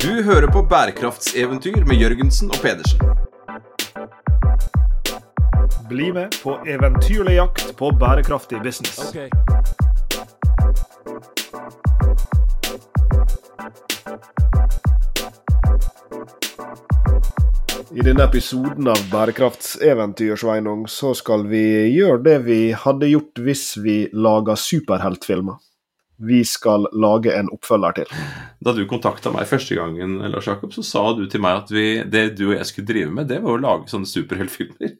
[0.00, 3.00] Du hører på bærekraftseventyr med Jørgensen og Pedersen.
[5.90, 9.12] Bli med på eventyrlig jakt på bærekraftig business.
[17.92, 23.74] I denne episoden av Bærekraftseventyr Sveinung, så skal vi gjøre det vi hadde gjort hvis
[23.84, 25.60] vi laga superheltfilmer.
[26.20, 28.16] Vi skal lage en oppfølger til.
[28.60, 31.86] Da du kontakta meg første gangen, Lars Jakob, så sa du til meg at vi,
[32.04, 34.98] det du og jeg skulle drive med, det var å lage sånne superheltfilmer.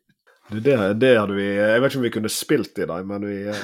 [0.51, 3.37] Det, det, hadde vi Jeg vet ikke om vi kunne spilt i dem, men vi,
[3.52, 3.60] eh,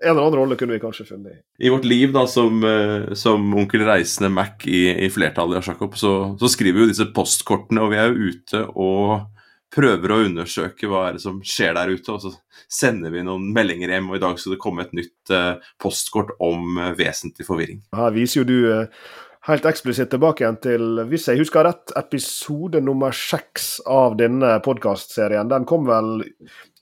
[0.00, 1.40] en eller annen rolle kunne vi kanskje funnet i.
[1.66, 6.14] I vårt liv da, som, eh, som onkel Reisende Mac i, i flertallet, Jakob, så,
[6.40, 9.35] så skriver vi jo disse postkortene, og vi er jo ute og
[9.72, 12.32] prøver å undersøke hva er det som skjer der ute, og så
[12.70, 16.34] sender vi noen meldinger hjem, og i dag skal det komme et nytt eh, postkort
[16.42, 17.82] om eh, vesentlig forvirring.
[17.96, 19.10] Her viser jo du eh,
[19.50, 25.50] helt eksplisitt tilbake igjen til, hvis jeg husker rett, episode nummer seks av denne podkastserien.
[25.52, 26.24] Den kom vel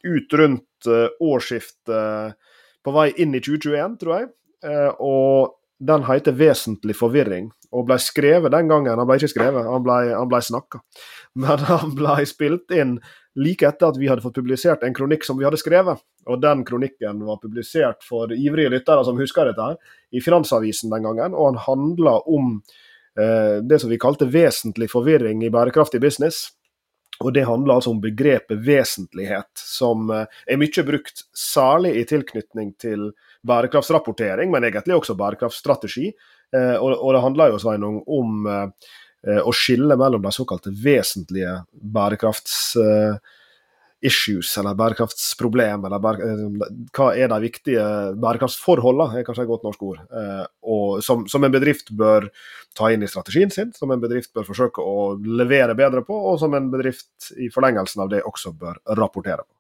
[0.04, 0.88] ut rundt
[1.24, 2.34] årsskiftet
[2.84, 4.26] på vei inn i 2021, tror jeg.
[5.00, 8.94] Og den heter 'Vesentlig forvirring', og ble skrevet den gangen.
[8.94, 10.80] Han ble ikke skrevet, han ble, han ble snakka.
[11.42, 12.98] Men han ble spilt inn
[13.34, 16.03] like etter at vi hadde fått publisert en kronikk som vi hadde skrevet.
[16.31, 21.08] Og den kronikken var publisert for ivrige lyttere som husker dette, her, i Finansavisen den
[21.08, 21.34] gangen.
[21.34, 22.58] Og han handla om
[23.19, 26.47] eh, det som vi kalte vesentlig forvirring i bærekraftig business.
[27.22, 32.72] Og det handler altså om begrepet vesentlighet, som eh, er mye brukt særlig i tilknytning
[32.81, 33.11] til
[33.47, 36.12] bærekraftsrapportering, men egentlig også bærekraftstrategi.
[36.55, 38.92] Eh, og, og, det handler jo Sveinung, om eh,
[39.24, 46.44] Eh, å skille mellom de såkalte vesentlige bærekrafts-issues, eller bærekraftsproblem, eller bære, eh,
[46.92, 50.44] hva er de viktige bærekraftsforholdene, er kanskje et godt norsk ord, eh,
[51.00, 52.28] som, som, en bedrift bør
[52.77, 56.38] ta inn i strategien sin, som en bedrift bør forsøke å levere bedre på, og
[56.42, 59.53] som en bedrift i forlengelsen av det også bør rapportere på.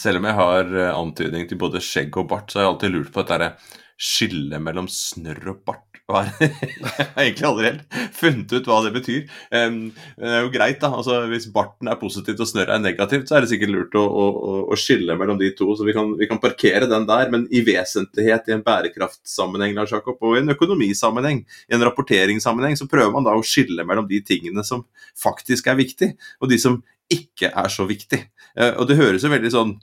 [0.00, 3.12] Selv om jeg har antydning til både skjegg og bart, så har jeg alltid lurt
[3.14, 3.52] på dette
[4.00, 9.20] skillet mellom snørr og bart Jeg har egentlig aldri helt funnet ut hva det betyr.
[9.50, 10.90] Det er jo greit, da.
[10.96, 14.04] altså Hvis barten er positivt og snørret er negativt, så er det sikkert lurt å,
[14.04, 15.70] å, å skille mellom de to.
[15.78, 17.30] Så vi kan, vi kan, parkere den der.
[17.32, 22.78] Men i vesentlighet i en bærekraftsammenheng Lars Jakob, og i en økonomisammenheng, i en rapporteringssammenheng,
[22.80, 24.86] så prøver man da å skille mellom de tingene som
[25.20, 28.22] faktisk er viktig, og de som ikke er så viktig.
[28.54, 29.78] Uh, og det høres jo veldig sånn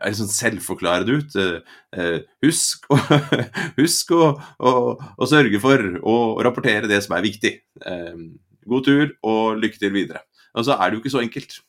[0.00, 1.36] er liksom selvforklarende ut.
[1.36, 2.86] Eh, eh, husk,
[3.80, 7.54] husk å, å, å, sørge for å rapportere det som er viktig.
[7.86, 8.22] Eh,
[8.70, 10.24] god tur og lykke til videre.
[10.56, 11.60] Og så er det jo ikke så enkelt.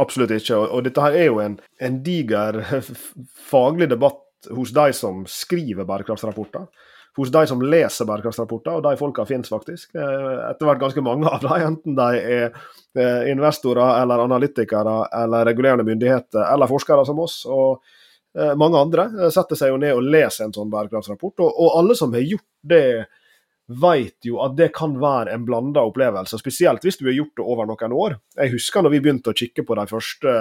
[0.00, 0.58] Absolutt ikke.
[0.70, 2.62] Og dette her er jo en, en diger
[3.52, 4.22] faglig debatt
[4.56, 6.68] hos de som skriver bærekraftsrapporter
[7.16, 9.94] hos de som leser bærekraftsrapporter, og de folka finnes faktisk.
[9.94, 15.48] Eh, etter hvert ganske mange av dem, enten de er eh, investorer eller analytikere eller
[15.48, 17.42] regulerende myndigheter eller forskere som oss.
[17.46, 17.82] og
[18.38, 21.98] eh, mange andre setter seg jo ned og leser en sånn bærekraftsrapport, og, og alle
[21.98, 22.84] som har gjort det,
[23.70, 27.44] vet jo at det kan være en blanda opplevelse, spesielt hvis du har gjort det
[27.46, 28.16] over noen år.
[28.34, 30.32] Jeg husker når vi begynte å kikke på de første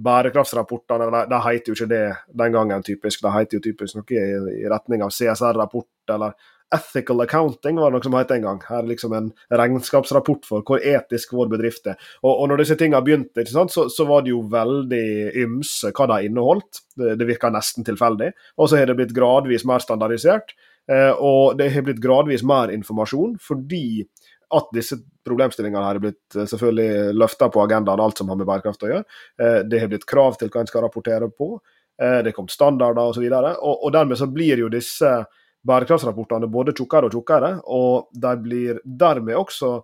[0.00, 2.04] bærekraftsrapportene, de, heter jo ikke det
[2.42, 6.38] den gangen typisk, de heter jo typisk noe i, i retning av CSR-rapport eller
[6.70, 8.58] Ethical accounting var det noe som het en gang.
[8.62, 11.98] Her er liksom en regnskapsrapport for hvor etisk vår bedrift er.
[12.22, 16.28] Og, og når disse tingene begynte, så, så, var det jo veldig ymse hva de
[16.28, 16.84] inneholdt.
[16.94, 18.30] Det, det virka nesten tilfeldig.
[18.62, 20.54] Og så har det blitt gradvis mer standardisert.
[20.90, 24.06] Eh, og det har blitt gradvis mer informasjon fordi
[24.56, 28.86] at disse problemstillingene har blitt eh, selvfølgelig løfta på agendaen, alt som har med bærekraft
[28.86, 29.20] å gjøre.
[29.42, 31.52] Eh, det har blitt krav til hva en skal rapportere på.
[32.00, 33.26] Eh, det er kommet standarder osv.
[33.26, 35.12] Og, og, og dermed så blir jo disse
[35.66, 39.74] bærekraftsrapportene både tjukkere og tjukkere, og de blir dermed også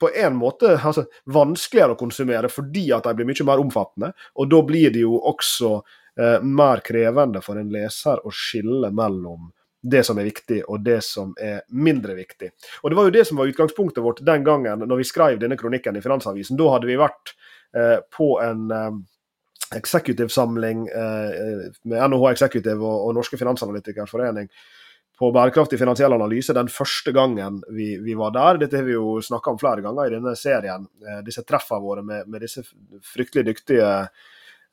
[0.00, 4.10] på en måte altså, vanskeligere å konsumere fordi at de blir mye mer omfattende.
[4.40, 9.50] Og da blir det jo også eh, mer krevende for en leser å skille mellom
[9.84, 12.50] det som er viktig, og det som er mindre viktig.
[12.82, 15.58] Og Det var jo det som var utgangspunktet vårt den gangen når vi skrev denne
[15.60, 16.56] kronikken i Finansavisen.
[16.56, 17.34] Da hadde vi vært
[17.76, 18.94] eh, på en eh,
[19.76, 24.48] executive-samling eh, med NHH Executive og, og Norske Finansanalytikers Forening
[25.18, 28.58] på bærekraftig finansiell analyse den første gangen vi, vi var der.
[28.64, 30.88] Dette har vi jo snakka om flere ganger i denne serien.
[31.06, 32.64] Eh, disse treffene våre med, med disse
[33.14, 33.90] fryktelig dyktige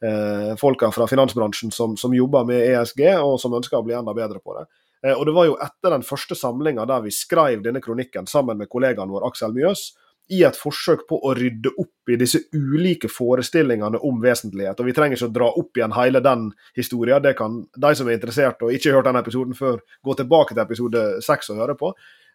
[0.01, 4.15] eh, folka fra finansbransjen som, som, jobber med ESG, og som ønsker å bli enda
[4.17, 4.65] bedre på det.
[5.05, 8.57] Eh, og Det var jo etter den første samlinga der vi skrev denne kronikken sammen
[8.57, 9.91] med kollegaen vår Aksel Mjøs,
[10.31, 14.79] i et forsøk på å rydde opp i disse ulike forestillingene om vesentlighet.
[14.79, 16.45] Og Vi trenger ikke å dra opp igjen hele den
[16.77, 17.19] historien.
[17.23, 20.55] Det kan de som er interessert og ikke har hørt denne episoden før, gå tilbake
[20.55, 21.91] til episode seks og høre på.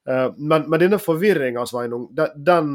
[0.09, 2.71] Eh, men, men denne forvirringa, Sveinung, den, den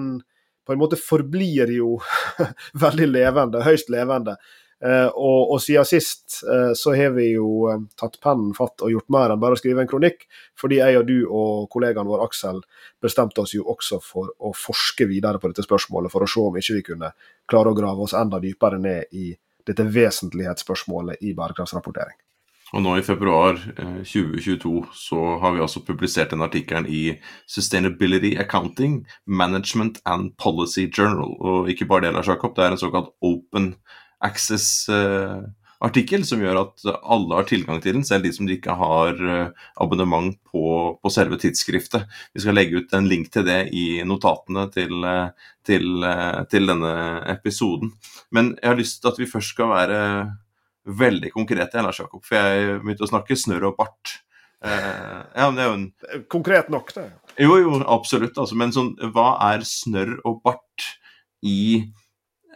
[0.66, 2.00] på en måte forblir jo
[2.86, 4.40] veldig levende, høyst levende.
[4.86, 8.90] Eh, og, og, siden sist eh, så har vi jo eh, tatt pennen fatt og
[8.90, 10.26] gjort mer enn bare å skrive en kronikk.
[10.58, 12.64] Fordi jeg og du og kollegaen vår Aksel
[13.02, 16.58] bestemte oss jo også for å forske videre på dette spørsmålet, for å se om
[16.58, 17.14] ikke vi kunne
[17.50, 19.30] klare å grave oss enda dypere ned i
[19.68, 22.18] dette vesentlighetsspørsmålet i bærekraftsrapportering.
[22.72, 23.58] Og nå i februar
[24.08, 31.36] 2022 så har vi altså publisert den artikkelen i Sustainability Accounting, Management and Policy Journal.
[31.44, 33.74] Og ikke bare det, Lars Jakob, det er en såkalt open
[34.22, 39.54] Access-artikkel, som gjør at alle har tilgang til den, selv de som ikke har eh,
[39.82, 40.64] abonnement på,
[41.02, 42.04] på, selve tidsskriftet.
[42.36, 45.28] Vi skal legge ut en link til det i notatene til, eh,
[45.68, 46.94] til, eh, til denne
[47.34, 47.90] episoden.
[48.32, 50.00] Men jeg har lyst til at vi først skal være
[50.86, 54.22] veldig konkrete, Lars Jakob, for jeg begynte å snakke snørr og bart.
[54.62, 57.08] Uh, ja, det er jo en Konkret nok, det.
[57.42, 58.38] Jo, jo, absolutt.
[58.38, 60.86] Altså, men sånn, hva er snørr og bart
[61.42, 61.90] i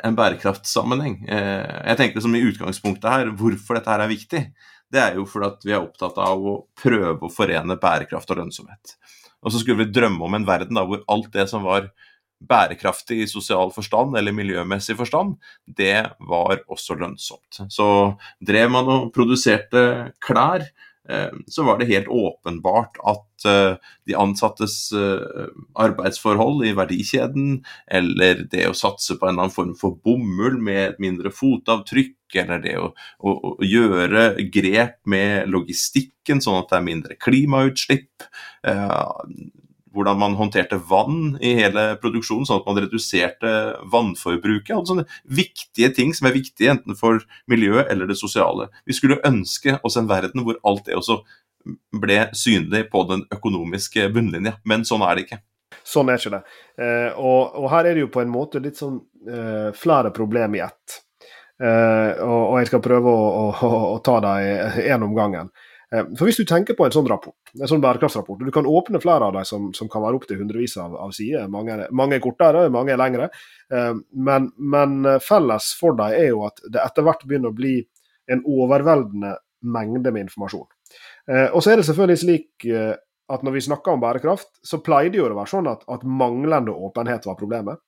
[0.03, 1.19] en bærekraftsammenheng.
[1.29, 4.41] Eh, jeg tenker som i utgangspunktet her, hvorfor dette her er viktig,
[4.93, 8.41] det er jo fordi at vi er opptatt av å prøve å forene bærekraft og
[8.41, 8.97] lønnsomhet.
[9.45, 11.89] Og så skulle vi drømme om en verden da, hvor alt det som var
[12.45, 17.61] bærekraftig i sosial forstand eller miljømessig forstand, det var også lønnsomt.
[17.71, 17.87] Så
[18.43, 20.67] drev man og produserte klær,
[21.47, 23.77] så var det helt åpenbart at eh,
[24.09, 25.47] de ansattes eh,
[25.77, 30.81] arbeidsforhold i verdikjeden, eller det å satse på en eller annen form for bomull med
[30.87, 32.89] et mindre fotavtrykk, eller det å,
[33.21, 38.25] å, å gjøre grep med logistikken sånn at det er mindre klimautslipp,
[39.95, 43.53] hvordan man håndterte vann i hele produksjonen, sånn at man reduserte
[43.91, 44.75] vannforbruket.
[44.75, 48.69] Altså sånne viktige ting som er viktige enten for miljøet eller det sosiale.
[48.85, 51.21] Vi skulle ønske oss en verden hvor alt det også
[51.95, 55.41] ble synlig på den økonomiske bunnlinja, men sånn er det ikke.
[55.85, 56.43] Sånn er ikke det.
[56.81, 58.99] Eh, og, og, her er det jo på en måte litt sånn
[59.29, 60.99] eh, flere problem i ett.
[61.61, 65.51] Eh, og, og, jeg skal prøve å, å, å ta dem én om gangen.
[65.93, 68.67] Eh, for Hvis du tenker på en sånn rapport, en sånn bærekraftsrapport, og du kan
[68.69, 72.17] åpne flere av dem som, som kan være opptil hundrevis av, av sider, mange, mange,
[72.17, 73.29] er kortere, mange er lengre,
[73.71, 73.91] eh,
[74.29, 77.77] men, men, felles for dem er jo at det etter hvert begynner å bli
[78.31, 79.35] en overveldende
[79.75, 80.67] mengde med informasjon.
[81.29, 82.65] Eh, og så er det selvfølgelig slik
[83.25, 86.73] at når vi snakker om bærekraft, så pleide jo å være sånn at, at manglende
[86.73, 87.81] åpenhet var problemet.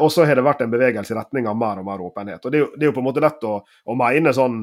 [0.00, 2.44] Og så har det vært en bevegelse i retning av mer og mer åpenhet.
[2.44, 4.62] Og Det er jo, det er jo på en måte lett å, å mene sånn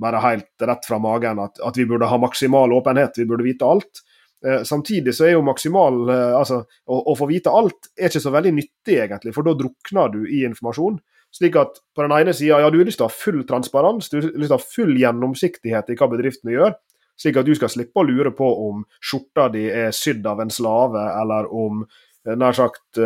[0.00, 3.66] bare helt rett fra magen at, at, vi burde ha maksimal åpenhet, vi burde vite
[3.66, 4.02] alt.
[4.46, 8.24] Eh, samtidig så er jo maksimal eh, Altså, å, å, få vite alt er ikke
[8.26, 10.98] så veldig nyttig, egentlig, for da drukner du i informasjon.
[11.34, 14.10] Slik at på den ene sida, ja, du har lyst til å ha full transparens,
[14.10, 16.76] du har lyst til å ha full gjennomsiktighet i hva bedriftene gjør.
[17.18, 20.50] Slik at du skal slippe å lure på om skjorta di er sydd av en
[20.52, 23.02] slave, eller om eh, nær sagt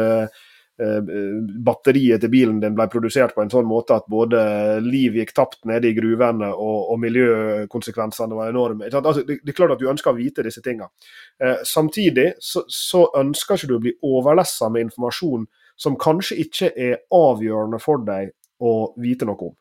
[0.79, 4.41] batteriet til bilen din ble produsert på en sånn måte at både
[4.85, 8.87] liv gikk tapt nede i gruvene og, og miljøkonsekvensene var enorme.
[8.87, 10.91] Altså, det, det, er klart at du ønsker å vite disse tingene.
[11.43, 15.49] Eh, samtidig så, så, ønsker ikke du å bli overlessa med informasjon
[15.79, 18.31] som kanskje ikke er avgjørende for deg
[18.63, 19.57] å vite noe om.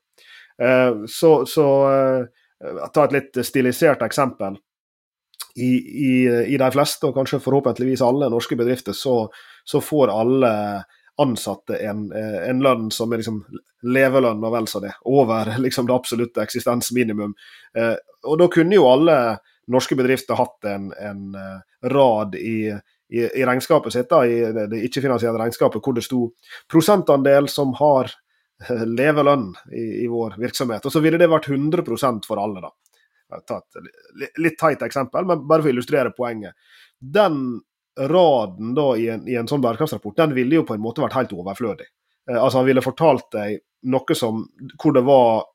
[0.62, 4.58] Eh, så, så eh, ta et litt stilisert eksempel.
[5.58, 6.14] I, i,
[6.54, 9.24] I, de fleste, og kanskje forhåpentligvis alle norske bedrifter, så,
[9.66, 10.52] så får alle
[11.18, 13.42] ansatte en, eh, en lønn som er liksom
[13.82, 17.34] levelønn og vel så det, over liksom det absolutte eksistensminimum.
[17.78, 17.96] Eh,
[18.28, 19.18] og da kunne jo alle
[19.74, 22.70] norske bedrifter hatt en, en eh, rad i,
[23.10, 26.28] i, i, regnskapet sitt, da, i det, ikke-finansielle regnskapet, hvor det sto
[26.72, 28.14] prosentandel som har
[28.68, 30.86] levelønn i, i, vår virksomhet.
[30.86, 31.84] Og så ville det vært 100
[32.26, 32.72] for alle, da.
[33.36, 36.56] Jeg tar et litt teit eksempel, men bare for å illustrere poenget.
[36.98, 37.60] Den
[37.98, 41.18] raden da i en, i en sånn bærekraftsrapport, den ville jo på en måte vært
[41.18, 41.88] helt overflødig.
[42.30, 43.62] Eh, altså Han ville fortalt deg
[43.92, 44.44] noe som,
[44.82, 45.46] hvor det var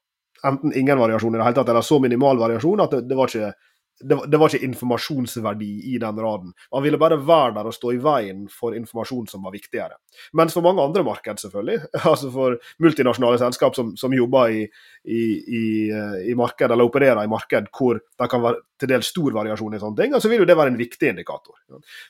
[0.47, 3.31] enten ingen variasjon i det hele tatt, eller så minimal variasjon at det, det var
[3.31, 3.53] ikke
[4.01, 6.53] det, det, var ikke informasjonsverdi i den raden.
[6.73, 9.99] Man ville bare være der og stå i veien for informasjon som var viktigere.
[10.39, 11.79] Mens for mange andre marked, selvfølgelig,
[12.13, 14.63] altså for multinasjonale selskap som, som jobber i,
[15.05, 19.13] i, i, eh, i, marked, eller opererer i marked hvor det kan være til dels
[19.15, 21.59] stor variasjon i sånne ting, så altså vil jo det være en viktig indikator.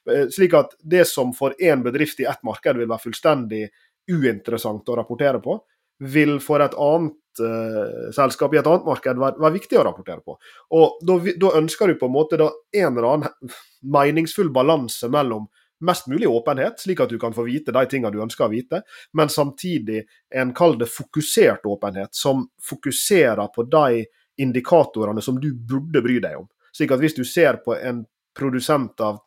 [0.08, 3.66] Eh, slik at det som for én bedrift i ett marked vil være fullstendig
[4.12, 5.60] uinteressant å rapportere på,
[6.02, 10.20] vil for et annet uh, selskap i et annet marked være, være, viktig å rapportere
[10.20, 10.36] på.
[10.76, 15.48] Og Da ønsker du på en måte da en eller annen meningsfull balanse mellom
[15.82, 18.82] mest mulig åpenhet, slik at du kan få vite de tingene du ønsker å vite,
[19.18, 24.04] men samtidig en kall det fokusert åpenhet, som fokuserer på de
[24.42, 26.46] indikatorene som du burde bry deg om.
[26.72, 28.04] Slik at hvis du ser på en
[28.38, 29.18] produsent av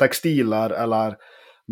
[0.00, 1.18] tekstiler eller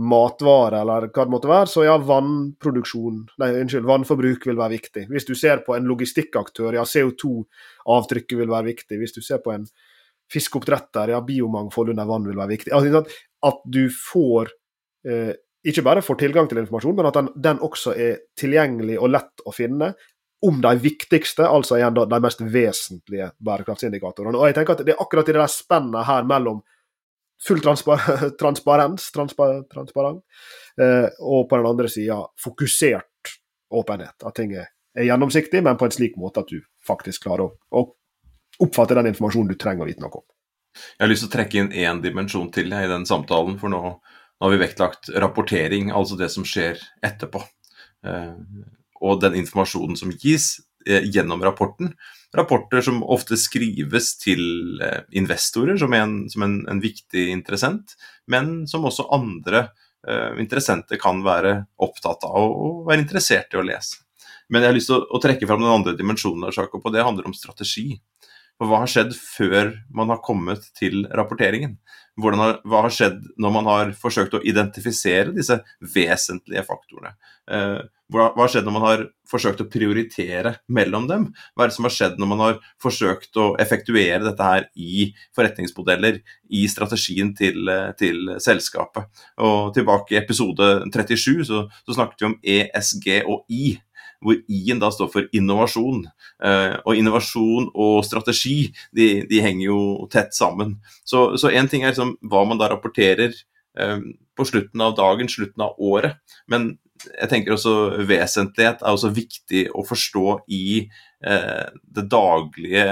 [0.00, 5.04] matvarer eller hva det måtte være, så ja, vannproduksjon, nei, unnskyld, vannforbruk vil være viktig.
[5.12, 9.00] Hvis du ser på en logistikkaktør, ja, CO2-avtrykket vil være viktig.
[9.02, 9.66] Hvis du ser på en
[10.32, 12.72] fiskeoppdretter, ja, biomangfold under vann vil være viktig.
[12.72, 13.04] Altså,
[13.44, 14.54] at du får
[15.08, 15.34] eh,
[15.68, 19.44] ikke bare får tilgang til informasjon, men at den, den, også er tilgjengelig og lett
[19.46, 19.92] å finne
[20.42, 24.40] om de viktigste, altså igjen da, de mest vesentlige bærekraftsindikatorene.
[24.40, 26.64] Og jeg tenker at Det er akkurat i det der spennet her mellom
[27.46, 28.02] full transpar
[28.40, 30.22] transparens, transpar transparent,
[30.80, 33.34] eh, og på den andre sida fokusert
[33.72, 34.16] åpenhet.
[34.22, 38.62] At ting er, gjennomsiktig, men på en slik måte at du faktisk klarer å, å
[38.62, 40.26] oppfatte den informasjonen du trenger å vite noe om.
[40.72, 43.58] Jeg har lyst til å trekke inn én dimensjon til i den samtalen.
[43.60, 47.42] For nå, nå, har vi vektlagt rapportering, altså det som skjer etterpå.
[48.08, 48.36] Eh,
[49.02, 50.54] og den informasjonen som gis
[50.86, 51.92] eh, gjennom rapporten.
[52.36, 57.96] Rapporter som ofte skrives til eh, investorer som, en, som en, en, viktig interessent,
[58.32, 59.66] men som også andre
[60.08, 64.00] eh, interessenter kan være opptatt av og være interessert i å lese.
[64.52, 67.28] Men jeg har lyst til å, trekke fram den andre dimensjonen, Jacob, og det handler
[67.28, 67.94] om strategi.
[68.60, 71.78] For hva har skjedd før man har kommet til rapporteringen?
[72.20, 75.56] Har, hva har skjedd når man har forsøkt å identifisere disse
[75.94, 77.14] vesentlige faktorene?
[77.48, 77.80] Eh,
[78.12, 81.28] hva, har skjedd når man har forsøkt å prioritere mellom dem?
[81.54, 85.08] Hva er det som har skjedd når man har forsøkt å effektuere dette her i
[85.36, 86.20] forretningsmodeller,
[86.52, 89.24] i strategien til, til selskapet?
[89.42, 93.78] Og tilbake i episode 37 så, så snakket vi om ESG og I
[94.22, 96.04] hvor I-en da står for innovasjon.
[96.46, 99.80] Eh, og innovasjon og strategi de, de henger jo
[100.12, 100.76] tett sammen.
[101.04, 103.98] Så én ting er liksom hva man da rapporterer eh,
[104.38, 106.20] på slutten av dagen, slutten av året.
[106.50, 106.76] Men
[107.10, 107.74] jeg tenker også
[108.08, 111.66] vesentlighet er også viktig å forstå i eh,
[111.96, 112.86] det daglige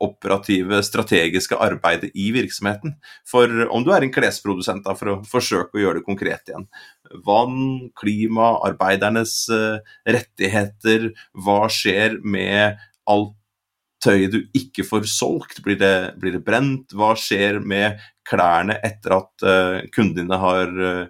[0.00, 2.94] operative, strategiske arbeidet i virksomheten.
[3.28, 6.64] For om du er en klesprodusent, da, for å forsøke å gjøre det konkret igjen.
[7.26, 11.10] Vann, klima, arbeidernes eh, rettigheter.
[11.36, 12.80] Hva skjer med
[13.10, 13.36] alt
[14.00, 15.60] tøyet du ikke får solgt?
[15.64, 16.96] Blir det, blir det brent?
[16.96, 21.08] Hva skjer med klærne etter at uh, kundene har uh,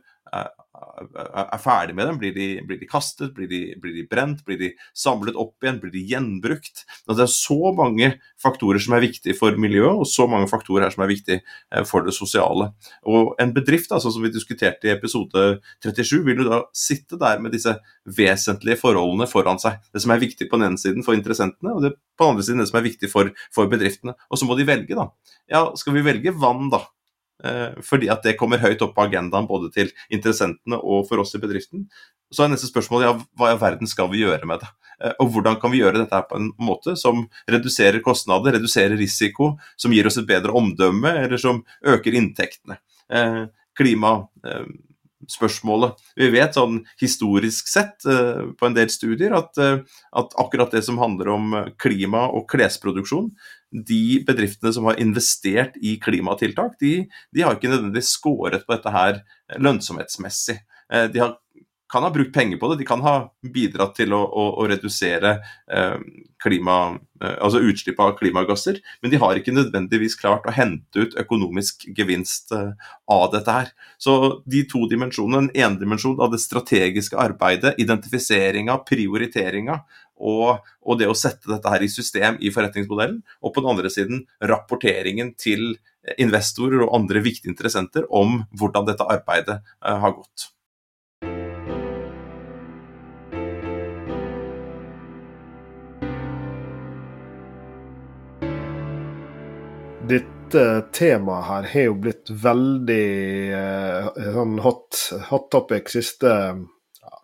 [1.01, 2.19] er ferdig med dem?
[2.21, 3.33] Blir de, blir de kastet?
[3.37, 4.43] Blir de, blir de, brent?
[4.47, 5.81] Blir de samlet opp igjen?
[5.83, 6.85] Blir de gjenbrukt?
[7.07, 8.11] Altså, det er så mange
[8.43, 11.87] faktorer som er viktige for miljøet, og så mange faktorer her som er viktige eh,
[11.89, 12.71] for det sosiale.
[13.09, 15.47] Og En bedrift altså, som vi diskuterte i episode
[15.85, 19.81] 37, vil jo da sitte der med disse vesentlige forholdene foran seg.
[19.95, 22.45] Det som er viktig på den ene siden for interessentene, og det på den andre
[22.47, 24.17] siden det som er viktig for, for bedriftene.
[24.29, 25.09] Og så må de velge, da.
[25.51, 26.85] Ja, skal vi velge vann, da?
[27.45, 31.35] Eh, fordi at det kommer høyt opp på agendaen både til interessentene og for oss
[31.37, 31.87] i bedriften.
[32.31, 34.69] Så er neste spørsmål ja, hva i verden skal vi gjøre med det?
[35.01, 39.55] Eh, og hvordan kan vi gjøre dette på en måte som reduserer kostnader, reduserer risiko,
[39.81, 42.81] som gir oss et bedre omdømme, eller som øker inntektene?
[43.11, 43.43] Eh,
[43.79, 44.19] klima
[45.29, 45.99] spørsmålet.
[46.17, 49.83] Vi vet sånn historisk sett uh, på en del studier at, uh,
[50.17, 53.29] at, akkurat det som handler om klima og klesproduksjon,
[53.71, 58.95] de bedriftene som har investert i klimatiltak, de, de har ikke nødvendigvis skåret på dette
[58.95, 59.21] her
[59.63, 60.59] lønnsomhetsmessig.
[60.91, 61.37] De har
[61.91, 62.81] kan ha brukt penger på det.
[62.81, 63.15] De kan ha
[63.55, 65.37] bidratt til å, å, å redusere
[65.73, 65.97] eh,
[66.43, 66.77] klima,
[67.23, 71.89] eh, altså utslipp av klimagasser, men de har ikke nødvendigvis klart å hente ut økonomisk
[71.97, 72.73] gevinst eh,
[73.11, 73.73] av dette her.
[74.01, 74.17] Så
[74.51, 79.83] de to dimensjonene, en endimensjon av det strategiske arbeidet, identifiseringa, prioriteringa,
[80.21, 83.93] og, og, det å sette dette her i system i forretningsmodellen, og på den andre
[83.93, 85.79] siden rapporteringen til
[86.21, 90.51] investorer og andre viktige interessenter om hvordan dette arbeidet eh, har gått.
[100.11, 103.07] Dette temaet her har jo blitt veldig
[103.55, 104.99] eh, sånn hot,
[105.31, 106.35] hot topic siste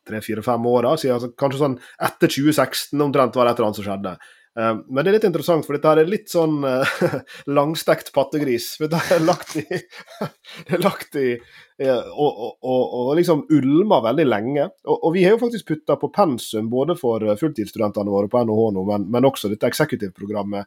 [0.07, 0.95] tre-fire-fem åra.
[0.95, 4.12] Altså, kanskje sånn etter 2016 omtrent var det et eller annet som skjedde.
[4.57, 6.97] Eh, men det er litt interessant, for dette her er litt sånn uh,
[7.59, 8.73] langstekt pattegris.
[8.81, 11.33] For er lagt i, det er lagt i
[11.76, 14.68] og, og, og, og, liksom ulmer veldig lenge.
[14.88, 18.85] Og, vi har jo faktisk putta på pensum både for fulltidsstudentene våre på NHH nå,
[18.88, 20.64] men, men også dette executive-programmet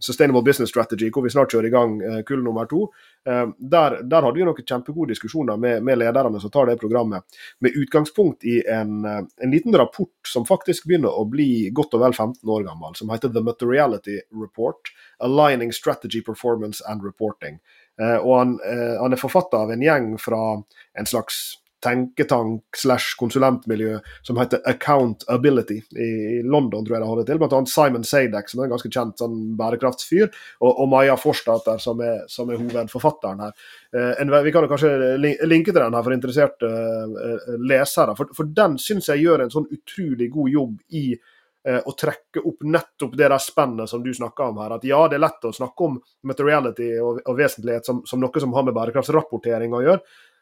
[0.00, 2.86] Sustainable Business Strategy, hvor vi snart kjører i gang eh, kull nummer to.
[3.28, 7.40] Eh, der, der hadde vi noen kjempegode diskusjoner med, med, lederne som tar det programmet,
[7.60, 12.04] med utgangspunkt i en, eh, en, liten rapport som faktisk begynner å bli godt og
[12.06, 14.92] vel 15 år gammel, som heter The Materiality Report.
[15.20, 17.60] Aligning Strategy Performance and Reporting.
[18.00, 20.40] Og han, han, er forfatter av en gjeng fra
[20.96, 27.40] en slags tenketank slash konsulentmiljø som heter Accountability i London, tror jeg det holder til.
[27.40, 30.28] Blant annet Simon Sadek, som er en ganske kjent sånn bærekraftsfyr,
[30.60, 33.66] og, og Maja Forstater, som er, som er hovedforfatteren her.
[33.96, 34.94] Eh, en, vi kan jo kanskje
[35.48, 39.54] linke til den her for interesserte eh, lesere, for, for den syns jeg gjør en
[39.54, 44.14] sånn utrolig god jobb i eh, å trekke opp nettopp det der spennet som du
[44.16, 44.78] snakker om her.
[44.78, 48.40] At ja, det er lett å snakke om materiality og, og vesentlighet som, som noe
[48.40, 50.00] som har med bærekraftsrapportering å gjøre,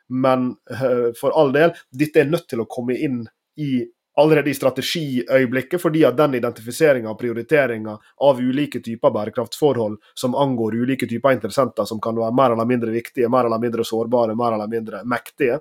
[0.08, 3.24] men uh, for all del, dette er nødt til å komme inn
[3.58, 3.82] i
[4.18, 7.92] allerede i strategiøyeblikket, fordi at den identifiseringa og prioriteringa
[8.26, 12.90] av ulike typer bærekraftsforhold som angår ulike typer interessenter som kan være mer eller mindre
[12.94, 15.60] viktige, mer eller mindre sårbare, mer eller mindre mektige,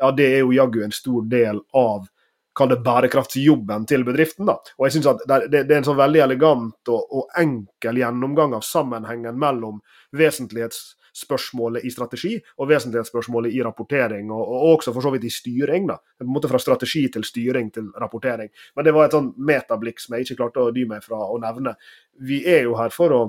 [0.00, 2.08] ja, det er jo jaggu en stor del av
[2.56, 4.46] kall det bærekraftsjobben til bedriften.
[4.46, 4.58] da.
[4.78, 8.56] Og jeg synes at det, det er en sånn veldig elegant og, og enkel gjennomgang
[8.56, 9.78] av sammenhengen mellom
[10.18, 15.86] vesentlighetsspørsmålet i strategi og vesentlighetsspørsmålet i rapportering, og, og, også for så vidt i styring.
[15.92, 18.50] da, på en måte Fra strategi til styring til rapportering.
[18.76, 21.38] Men det var et sånn metablikk som jeg ikke klarte å dy meg fra å
[21.38, 21.76] nevne.
[22.18, 23.22] Vi er jo her for å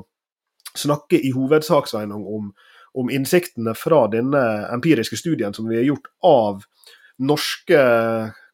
[0.75, 2.51] snakke i hovedsak om,
[2.93, 6.63] om innsiktene fra denne empiriske studien som vi har gjort av
[7.21, 7.81] norske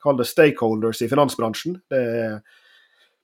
[0.03, 1.77] kall det stakeholders i finansbransjen.
[1.89, 2.39] Det er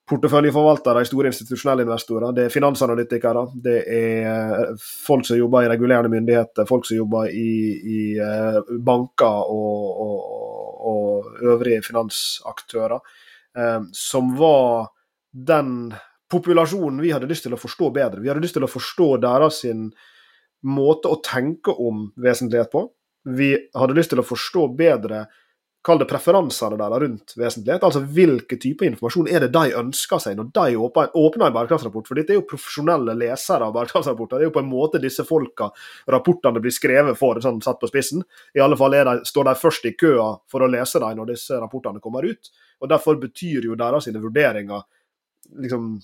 [0.09, 6.11] porteføljeforvaltere store institusjonelle investorer, det er finansanalytikere, det er eh, folk som jobber i regulerende
[6.11, 7.51] myndigheter, folk som jobber i,
[7.97, 10.17] i eh, banker og, og,
[10.91, 12.99] og, øvrige finansaktører,
[13.57, 14.89] eh, som var
[15.31, 15.93] den
[16.31, 18.19] populasjonen vi hadde lyst til å forstå bedre.
[18.19, 19.63] Vi hadde lyst til å forstå deres
[20.67, 22.87] måte å tenke om vesentlighet på.
[23.23, 25.25] Vi hadde lyst til å forstå bedre
[25.83, 27.83] kall det preferansene der rundt vesentlighet.
[27.83, 32.07] Altså hvilke typer informasjon er det de ønsker seg når de åpner, en bærekraftsrapport.
[32.07, 34.39] For dette er jo profesjonelle lesere av bærekraftsrapporter.
[34.39, 35.67] Det er jo på en måte disse folka
[36.15, 38.23] rapportene blir skrevet for, sånn satt på spissen.
[38.55, 41.59] I alle fall de, står de først i køa for å lese dem når disse
[41.59, 42.51] rapportene kommer ut.
[42.79, 44.83] Og Derfor betyr jo deres sine vurderinger
[45.59, 45.97] liksom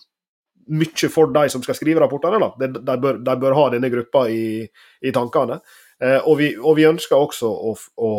[0.70, 2.40] mye for de som skal skrive rapportene.
[2.40, 2.52] da.
[2.60, 4.68] De, de, bør, de bør, ha denne gruppa i,
[5.02, 5.60] i tankene.
[6.04, 7.74] Eh, og, vi, og, vi, ønsker også å,
[8.06, 8.12] å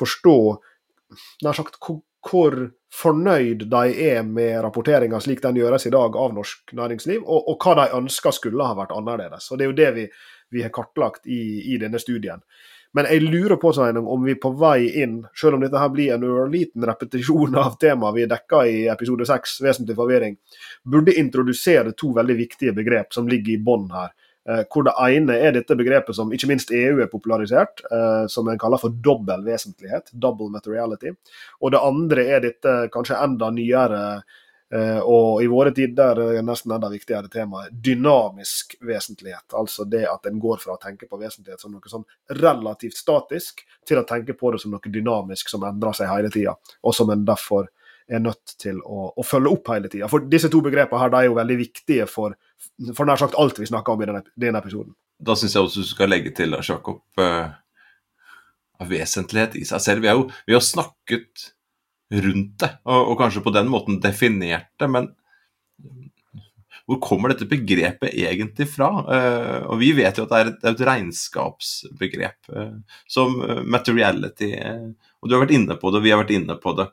[0.00, 0.36] forstå
[1.44, 2.56] nær sagt hvor,
[2.90, 7.56] fornøyd de er med rapporteringa slik den gjøres i dag av norsk næringsliv, og, og,
[7.62, 9.46] hva de ønsker skulle ha vært annerledes.
[9.50, 10.04] Og Det er jo det vi,
[10.50, 11.40] vi har kartlagt i,
[11.72, 12.42] i, denne studien.
[12.92, 16.26] Men jeg lurer på om vi på vei inn, selv om dette her blir en
[16.26, 20.36] ørliten repetisjon av temaet vi dekka i episode seks, vesentlig forvirring,
[20.82, 24.10] burde introdusere to veldig viktige begrep som ligger i bånn her.
[24.48, 28.48] Eh, hvor det ene er dette begrepet som ikke minst EU er popularisert, eh, som
[28.48, 31.12] en kaller for dobbel vesentlighet, double materiality.
[31.60, 34.00] Og det andre er dette kanskje enda nyere
[34.72, 39.44] eh, og i våre tider nesten enda viktigere temaet dynamisk vesentlighet.
[39.60, 42.06] Altså det at en går fra å tenke på vesentlighet som noe sånn
[42.40, 46.56] relativt statisk, til å tenke på det som noe dynamisk som endrer seg hele tida,
[46.80, 47.68] og som en derfor
[48.10, 50.08] er nødt til å, å følge opp hele tida.
[50.10, 52.34] For disse to begrepene her, er jo veldig viktige for,
[52.96, 54.94] for nær sagt alt vi snakker om i denne, episoden.
[55.20, 57.52] Da syns jeg også du skal legge til, Jakob, uh,
[58.88, 60.04] vesentlighet i seg selv.
[60.04, 61.50] Vi, jo, vi har snakket
[62.10, 65.12] rundt det, og, og, kanskje på den måten definert det, men
[66.90, 68.88] hvor kommer dette begrepet egentlig fra?
[69.06, 74.54] Uh, og Vi vet jo at det er et, et regnskapsbegrep, uh, som materiality.
[75.20, 76.90] og Du har vært inne på det, og vi har vært inne på det.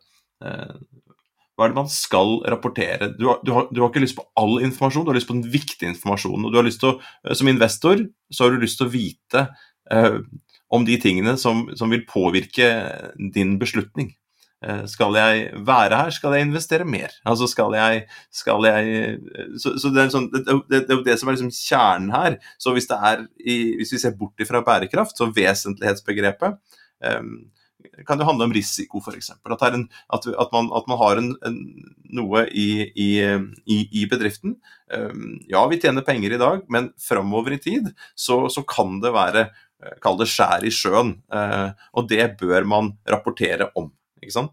[1.57, 3.09] Hva er det man skal rapportere?
[3.17, 5.39] Du har, du, har, du har, ikke lyst på all informasjon, du har lyst på
[5.39, 6.45] den viktige informasjonen.
[6.45, 8.93] Og du har lyst til å, eh, som investor så har du lyst til å
[8.93, 9.43] vite
[9.89, 10.19] eh,
[10.69, 12.69] om de tingene som, som, vil påvirke
[13.33, 14.13] din beslutning.
[14.61, 17.17] Eh, skal jeg være her, skal jeg investere mer?
[17.25, 19.17] Altså skal jeg, skal jeg
[19.57, 22.37] Så, så det, er sånn, det, det, er jo det som er liksom kjernen her.
[22.61, 22.89] Så hvis,
[23.41, 26.61] i, hvis vi ser bort ifra bærekraft, så vesentlighetsbegrepet
[27.01, 27.23] eh,
[28.07, 29.31] kan jo handle om risiko, f.eks.
[29.37, 31.59] At, at, at, man, at man har en, en,
[32.17, 33.09] noe i, i,
[33.65, 34.57] i, bedriften.
[34.93, 39.11] Um, ja, vi tjener penger i dag, men framover i tid så, så, kan det
[39.15, 41.17] være eh, Kall det skjær i sjøen.
[41.33, 43.91] Uh, og det bør man rapportere om.
[44.25, 44.47] Så,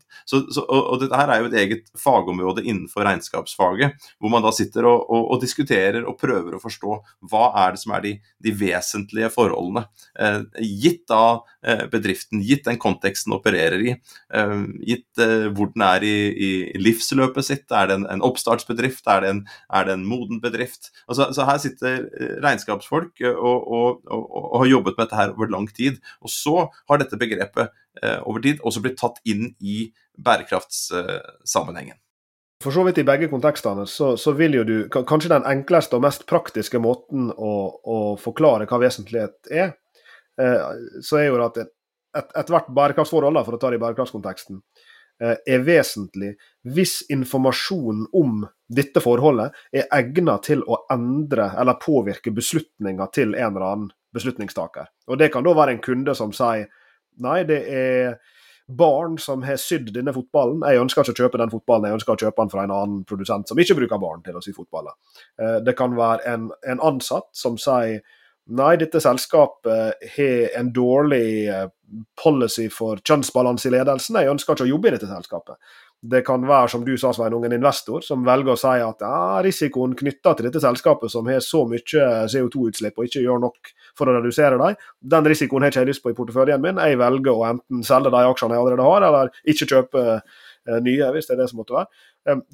[0.52, 4.52] så, og, og, dette her er jo et eget fagområde innenfor regnskapsfaget, hvor man da
[4.54, 6.98] sitter og, og, og diskuterer og prøver å forstå
[7.30, 9.86] hva er det som er de, de vesentlige forholdene.
[10.20, 10.40] Eh,
[10.84, 13.94] gitt da eh, bedriften, gitt den konteksten den opererer i,
[14.34, 16.50] eh, gitt eh, hvor den er i, i,
[16.80, 20.92] livsløpet sitt, er det en, en oppstartsbedrift, er det en, er det en moden bedrift?
[21.08, 24.04] Altså, så her sitter eh, regnskapsfolk og,
[24.54, 25.98] har jobbet med dette her over lang tid.
[26.24, 29.84] Og så har dette begrepet Eh, over tid, også blir tatt inn i
[30.18, 31.96] bærekraftssammenhengen.
[32.62, 36.04] for så vidt i begge kontekstene, så, så, vil jo du Kanskje den enkleste og
[36.06, 37.54] mest praktiske måten å,
[37.84, 39.74] å forklare hva vesentlighet er,
[40.40, 40.70] eh,
[41.04, 41.60] så er jo at
[42.14, 44.62] ethvert et bærekraftsforhold, for å ta det i bærekraftskonteksten,
[45.20, 52.32] eh, er vesentlig hvis informasjonen om dette forholdet er egnet til å endre eller påvirke
[52.34, 54.88] beslutninger til en eller annen beslutningstaker.
[55.10, 56.70] Og Det kan da være en kunde som sier
[57.22, 58.16] nei, det er
[58.66, 60.64] barn som har sydd denne fotballen.
[60.64, 63.00] Jeg ønsker ikke å kjøpe den fotballen, jeg ønsker å kjøpe den fra en annen
[63.08, 64.96] produsent som ikke bruker barn til å sy fotballer.
[65.40, 68.00] Eh, det kan være en, en ansatt som sier
[68.44, 71.66] nei, dette selskapet har en dårlig eh,
[72.20, 75.76] policy for kjønnsbalanse i ledelsen, jeg ønsker ikke å jobbe i dette selskapet.
[76.04, 79.40] Det kan være, som du sa, Svein, en investor som velger å si at ja,
[79.44, 81.80] risikoen knytta til dette selskapet som har så mye
[82.28, 86.02] CO2-utslipp og ikke gjør nok for å redusere dem, den risikoen har ikke jeg lyst
[86.04, 86.80] på i porteføljen min.
[86.82, 91.08] Jeg velger å enten selge de aksjene jeg allerede har, eller ikke kjøpe eh, nye,
[91.14, 92.04] hvis det er det som måtte være.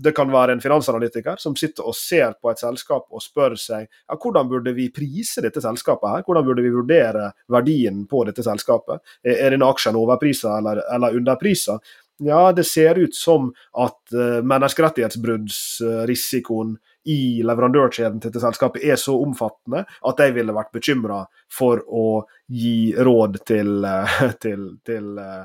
[0.07, 3.87] Det kan være en finansanalytiker som sitter og ser på et selskap og spør seg
[3.87, 8.47] ja, hvordan burde vi prise dette selskapet her, hvordan burde vi vurdere verdien på dette
[8.47, 9.03] selskapet.
[9.23, 11.79] Er denne aksjen overprisa eller, eller underprisa?
[12.21, 16.77] Ja, det ser ut som at uh, menneskerettighetsbruddsrisikoen
[17.09, 22.29] i leverandørkjeden til dette selskapet er så omfattende at de ville vært bekymra for å
[22.53, 24.05] gi råd til, uh,
[24.45, 25.45] til, til uh,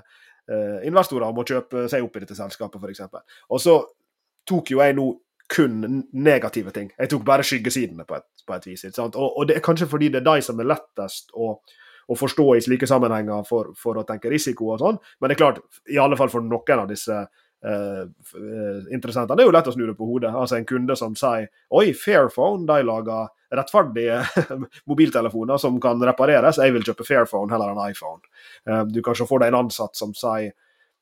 [0.85, 3.01] investorer om å kjøpe seg opp i dette selskapet, f.eks.
[3.49, 3.75] Og så
[4.45, 5.07] tok jo jeg nå
[5.47, 6.91] kun negative ting.
[6.99, 8.85] Jeg tok bare skyggesidene på et, på et vis.
[8.97, 11.55] Og, og, det er kanskje fordi det er de som er lettest å
[12.07, 14.99] å forstå i slike sammenhenger for, for, å tenke risiko og sånn.
[15.19, 18.03] Men det er klart, i alle fall for noen av disse eh,
[18.93, 20.33] interessentene, det er jo lett å snu det på hodet.
[20.33, 24.21] Altså En kunde som sier oi, Fairphone de lager rettferdige
[24.89, 28.21] mobiltelefoner som kan repareres, jeg vil kjøpe Fairphone heller enn iPhone.
[28.69, 30.53] Eh, du kan se for deg en ansatt som sier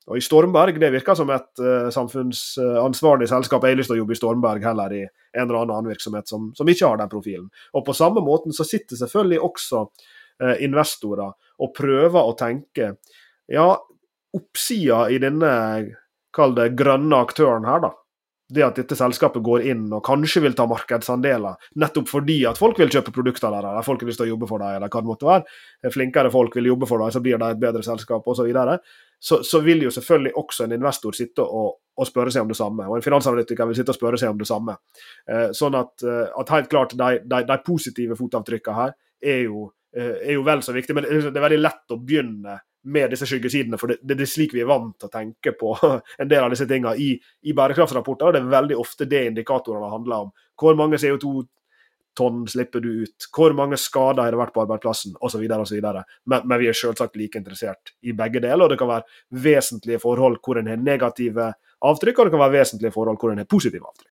[0.04, 3.64] og i Stormberg, det virker som et uh, samfunnsansvarlig selskap.
[3.64, 6.50] Jeg har lyst til å jobbe i Stormberg heller i en eller annen virksomhet som,
[6.58, 7.46] som, ikke har den profilen.
[7.72, 10.23] Og på samme måten så sitter selvfølgelig også Eh,
[10.66, 11.32] investorer
[11.64, 12.96] og prøver å tenke
[13.52, 13.68] ja,
[14.34, 15.52] oppsida i denne
[16.34, 17.94] kall det grønne aktøren her, da.
[18.54, 22.78] Det at dette selskapet går inn og kanskje vil ta markedsandeler, nettopp fordi at folk
[22.78, 25.02] vil kjøpe produkter der, eller folk har lyst til å jobbe for deg, eller hva
[25.02, 25.56] det måtte være.
[25.94, 28.44] Flinkere folk vil jobbe for deg, så blir det et bedre selskap, osv.
[28.44, 28.78] Så, videre.
[29.18, 32.60] så Så vil jo selvfølgelig også en investor sitte og, og, spørre seg om det
[32.60, 32.90] samme.
[32.90, 34.76] Og en finansanalytiker vil sitte og spørre seg om det samme.
[35.30, 39.72] Eh, sånn at, eh, at helt klart de, de, de positive fotavtrykkene her er jo
[39.72, 40.96] Eh, er jo vel så viktig.
[40.98, 44.54] Men det er veldig lett å begynne med disse skyggesidene, for det, det, er slik
[44.56, 45.74] vi er vant til å tenke på
[46.22, 47.14] en del av disse tingene i,
[47.48, 48.28] i bærekraftsrapporter.
[48.28, 50.32] og Det er veldig ofte det indikatorene handler om.
[50.60, 53.30] Hvor mange CO2-tonn slipper du ut?
[53.36, 55.16] Hvor mange skader har det vært på arbeidsplassen?
[55.24, 55.46] Osv.
[55.48, 58.66] Men, men vi er selvsagt like interessert i begge deler.
[58.66, 61.54] og Det kan være vesentlige forhold hvor en har negative
[61.84, 64.13] avtrykk, og det kan være vesentlige forhold hvor en har positive avtrykk.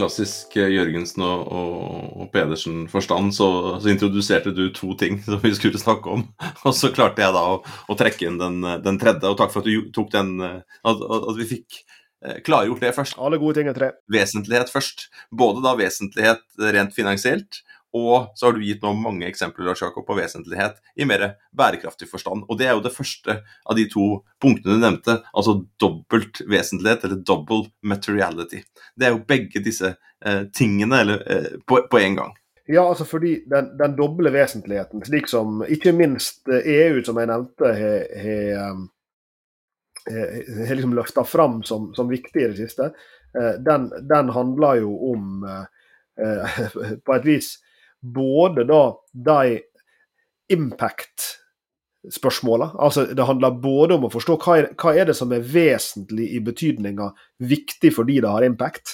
[0.00, 3.48] Klassisk eh, Jørgensen og, og, og Pedersen-forstand, så,
[3.82, 6.26] så, introduserte du to ting som vi skulle snakke om.
[6.66, 9.62] Og så klarte jeg da å, å trekke inn den, den, tredje, og takk for
[9.62, 11.80] at du tok den eh, At, at vi fikk
[12.24, 13.18] eh, klargjort det først.
[13.20, 13.90] Alle gode ting er tre.
[14.12, 15.08] Vesentlighet først.
[15.30, 16.44] Både da vesentlighet
[16.76, 17.62] rent finansielt,
[17.96, 21.24] og så har du gitt nå mange eksempler Lars Jakob, på vesentlighet i mer
[21.56, 22.44] bærekraftig forstand.
[22.48, 24.06] Og det er jo det første av de to
[24.42, 28.62] punktene du nevnte, altså dobbelt vesentlighet, eller double materiality.
[28.94, 32.36] Det er jo begge disse eh, tingene eller, eh, på, en gang.
[32.70, 37.74] Ja, altså fordi den, den, doble vesentligheten, slik som ikke minst EU, som jeg nevnte,
[37.74, 38.80] har
[40.10, 42.92] har liksom løfta fram som, som, viktig i det siste,
[43.36, 46.62] eh, den, den handler jo om eh,
[47.04, 47.58] på et vis
[48.00, 49.60] både da de
[50.50, 52.70] impact-spørsmåla.
[52.78, 56.26] Altså, det handler både om å forstå hva er, hva er det som er vesentlig
[56.36, 57.06] i betydninga
[57.50, 58.86] viktig fordi det har impact.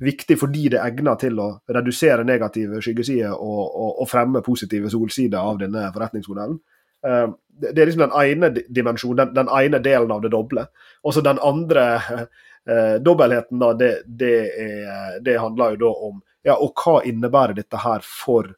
[0.00, 4.90] Viktig fordi det er egnet til å redusere negative skyggesider og, og, og fremme positive
[4.92, 6.58] solsider av denne forretningsmodellen.
[7.04, 7.28] Uh,
[7.60, 10.64] det, er liksom den ene dimensjonen, den, den, ene delen av det doble.
[11.04, 16.16] Og så den andre uh, dobbeltheten, da, det, det, er, det handler jo da om
[16.46, 18.48] ja, og hva innebærer dette her for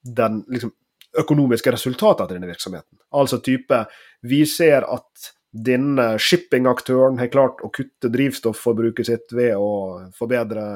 [0.00, 0.72] den liksom,
[1.20, 2.98] økonomiske resultatet av denne virksomheten?
[3.12, 3.84] Altså type
[4.22, 10.66] Vi ser at denne shippingaktøren har klart å kutte drivstofforbruket sitt ved å forbedre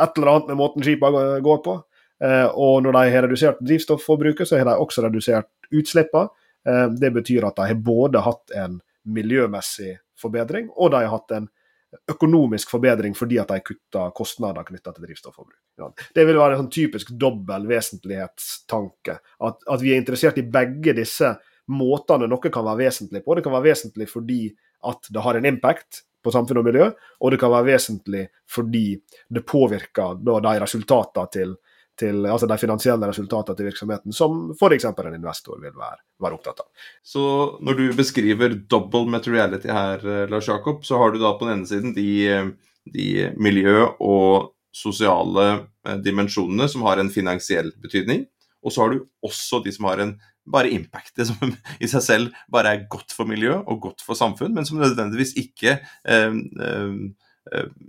[0.00, 1.10] et eller annet med måten skipa
[1.42, 1.74] går på.
[2.22, 6.30] Eh, og når de har redusert drivstofforbruket, så har de også redusert utslippene.
[6.68, 11.34] Eh, det betyr at de har både hatt en miljømessig forbedring, og de har hatt
[11.34, 11.48] en
[12.10, 16.04] økonomisk forbedring fordi at de kutter kostnader knytta til drivstofforbruk.
[16.14, 19.18] Det vil være en sånn typisk dobbel vesentlighetstanke.
[19.44, 21.34] At, at, vi er interessert i begge disse
[21.72, 23.36] måtene noe kan være vesentlig på.
[23.36, 24.40] Det kan være vesentlig fordi
[24.88, 26.86] at det har en impact på samfunn og miljø,
[27.18, 28.86] og det kan være vesentlig fordi
[29.32, 31.56] det påvirker da, de resultatene til,
[31.98, 34.86] til, altså de finansielle resultatene til virksomheten, som f.eks.
[34.88, 36.88] en investor vil være, være, opptatt av.
[37.04, 37.24] Så
[37.60, 41.60] når du beskriver double materiality her, eh, Lars Jakob, så har du da på den
[41.60, 42.10] ene siden de,
[42.92, 45.48] de miljø- og sosiale
[45.86, 48.26] eh, dimensjonene som har en finansiell betydning.
[48.62, 50.14] Og så har du også de som har en
[50.52, 54.18] bare impact, det som i seg selv bare er godt for miljø og godt for
[54.18, 56.96] samfunn, men som nødvendigvis ikke eh, eh,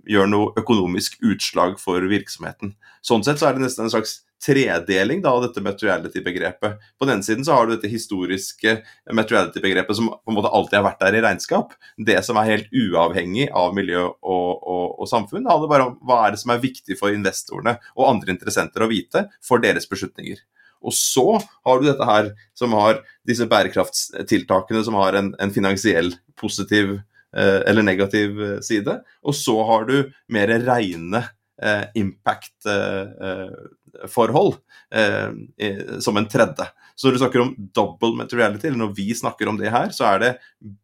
[0.10, 2.76] gjør noe økonomisk utslag for virksomheten.
[3.04, 6.80] Sånn sett så er det nesten en slags tredeling da, av dette materiality-begrepet.
[7.00, 8.76] På den siden så har du dette historiske
[9.12, 11.76] materiality-begrepet som på en måte alltid har vært der i regnskap.
[11.98, 15.48] Det som er helt uavhengig av miljø og, og, og samfunn.
[15.48, 18.92] Det bare om hva er det som er viktig for investorene og andre interessenter å
[18.92, 20.42] vite for deres beslutninger.
[20.84, 26.12] Og så har du dette her som har disse bærekraftstiltakene som har en, en finansiell
[26.40, 27.04] positiv eh,
[27.42, 29.02] eller negativ eh, side.
[29.24, 31.24] Og så har du mer reine
[31.64, 34.54] eh, impact-forhold
[34.96, 36.68] eh, eh, som en tredje.
[36.96, 40.04] Så når du snakker om double materiality, eller når vi snakker om det her, så
[40.12, 40.32] er det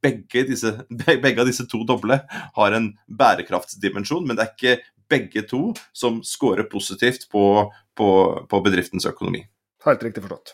[0.03, 0.69] begge disse,
[1.25, 2.17] begge av disse to doble
[2.55, 4.77] har en bærekraftsdimensjon, men det er ikke
[5.09, 5.62] begge to
[5.93, 8.09] som scorer positivt på, på,
[8.49, 9.41] på bedriftens økonomi.
[9.85, 10.47] Helt riktig forstått.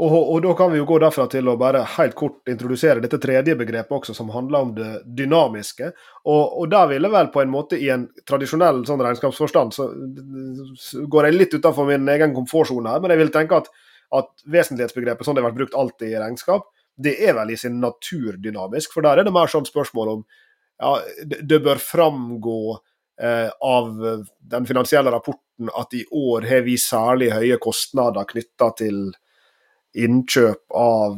[0.00, 3.18] Og, og, da kan vi jo gå derfra til å bare helt kort introdusere dette
[3.20, 5.90] tredje begrepet også, som handler om det dynamiske.
[6.24, 9.90] Og, og der vil jeg vel på en måte i en tradisjonell sånn regnskapsforstand, så
[11.04, 13.68] går jeg litt utenfor min egen komfortsone her, men jeg vil tenke at,
[14.16, 17.76] at vesentlighetsbegrepet sånn det har vært brukt alltid i regnskap, det er vel i sin
[17.84, 18.96] natur dynamisk.
[18.96, 20.26] For der er det mer sånn spørsmål om
[20.80, 20.96] ja,
[21.44, 22.60] det bør framgå
[23.20, 23.90] eh, av
[24.40, 29.10] den finansielle rapporten at i år har vi særlig høye kostnader knytta til
[29.98, 31.16] innkjøp av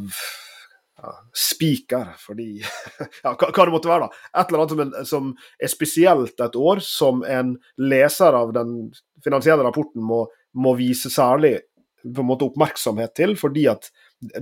[1.02, 2.48] ja, spiker, fordi
[3.24, 4.22] ja, hva, det måtte være, da.
[4.40, 8.76] Et eller annet som, som, er spesielt et år, som en leser av den
[9.24, 11.58] finansielle rapporten må, må vise særlig
[12.02, 13.86] på en måte oppmerksomhet til, fordi at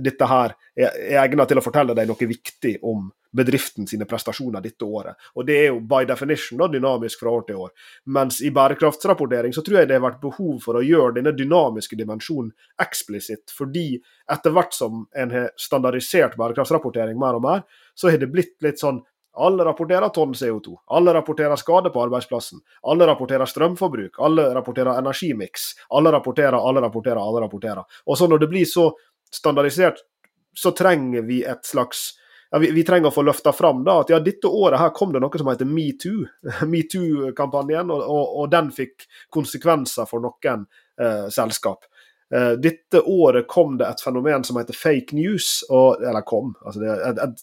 [0.01, 4.63] dette her er, er egnet til å fortelle deg noe viktig om bedriften sine prestasjoner
[4.63, 5.15] dette året.
[5.35, 7.69] Og Det er jo by definition da, dynamisk fra år til år.
[8.05, 11.95] Mens i bærekraftsrapportering så tror jeg det har vært behov for å gjøre denne dynamiske
[11.99, 13.53] dimensjonen eksplisitt.
[13.55, 13.95] Fordi
[14.31, 17.63] etter hvert som en har standardisert bærekraftsrapportering mer og mer,
[17.95, 19.01] så har det blitt litt sånn
[19.33, 20.73] alle rapporterer tonn CO2.
[20.91, 22.59] Alle rapporterer skade på arbeidsplassen.
[22.91, 24.19] Alle rapporterer strømforbruk.
[24.19, 25.71] Alle rapporterer energimiks.
[25.95, 27.85] Alle rapporterer, alle rapporterer, alle rapporterer.
[28.05, 28.89] Og så når det blir så
[29.31, 30.03] standardisert,
[30.51, 32.09] så trenger vi et slags
[32.51, 35.13] ja, vi, vi, trenger å få løfta fram da, at ja, dette året her kom
[35.13, 36.25] det noe som heter metoo.
[36.73, 40.67] Metoo-kampanjen, og, og, og, den fikk konsekvenser for noen
[40.99, 41.87] eh, selskap.
[42.35, 45.61] Eh, dette året kom det et fenomen som heter fake news.
[45.69, 46.53] Og, eller kom.
[46.65, 47.41] altså et, et,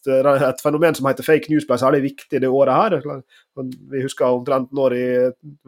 [0.49, 3.25] et, fenomen som heter fake news ble særlig viktig det året her.
[3.92, 5.09] Vi husker omtrent når i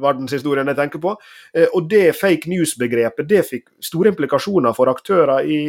[0.01, 1.17] verdenshistorien jeg tenker på.
[1.57, 5.61] Eh, og det fake news-begrepet det fikk store implikasjoner for aktører i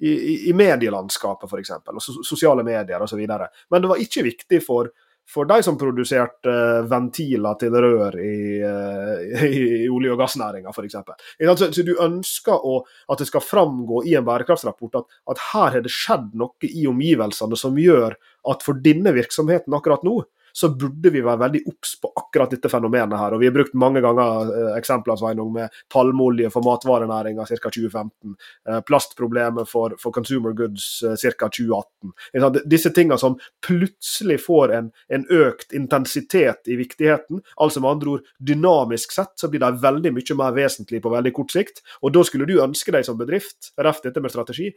[0.00, 3.20] i, i medielandskapet, f.eks., og sosiale medier osv.
[3.20, 4.88] Men det var ikke viktig for,
[5.28, 10.72] for de som produserte uh, ventiler til rør i, uh, i, i olje- og gassnæringa,
[10.72, 10.98] f.eks.
[11.04, 12.80] Så, så du ønsker å,
[13.12, 16.86] at det skal framgå i en bærekraftsrapport at, at her har det skjedd noe i
[16.90, 18.16] omgivelsene som gjør
[18.50, 22.70] at for denne virksomheten akkurat nå, så burde vi være veldig obs på akkurat dette
[22.72, 23.34] fenomenet her.
[23.34, 27.58] Og vi har brukt mange ganger eh, eksempler Sveinung, med palmeolje for matvarenæringa ca.
[27.70, 28.34] 2015.
[28.68, 31.48] Eh, plastproblemet for, for, consumer goods eh, ca.
[31.48, 32.64] 2018.
[32.70, 37.42] Disse tingene som plutselig får en, en, økt intensitet i viktigheten.
[37.60, 41.34] Altså med andre ord, dynamisk sett så blir de veldig mye mer vesentlig på veldig
[41.36, 41.84] kort sikt.
[42.02, 44.70] Og da skulle du ønske deg som bedrift, reft dette med strategi,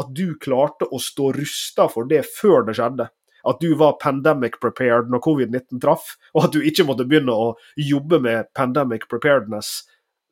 [0.00, 3.10] at du klarte å stå rusta for det før det skjedde
[3.48, 7.52] at du var pandemic prepared når covid-19 traff, og at du ikke måtte begynne å
[7.78, 9.84] jobbe med pandemic preparedness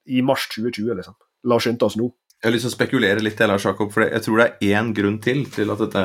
[0.09, 0.95] i mars 2020.
[1.01, 1.19] liksom.
[1.49, 2.11] La oss skynde oss nå.
[2.39, 4.93] Jeg har lyst til å spekulere litt, Lars Jakob, for jeg tror det er én
[4.95, 6.05] grunn til til at dette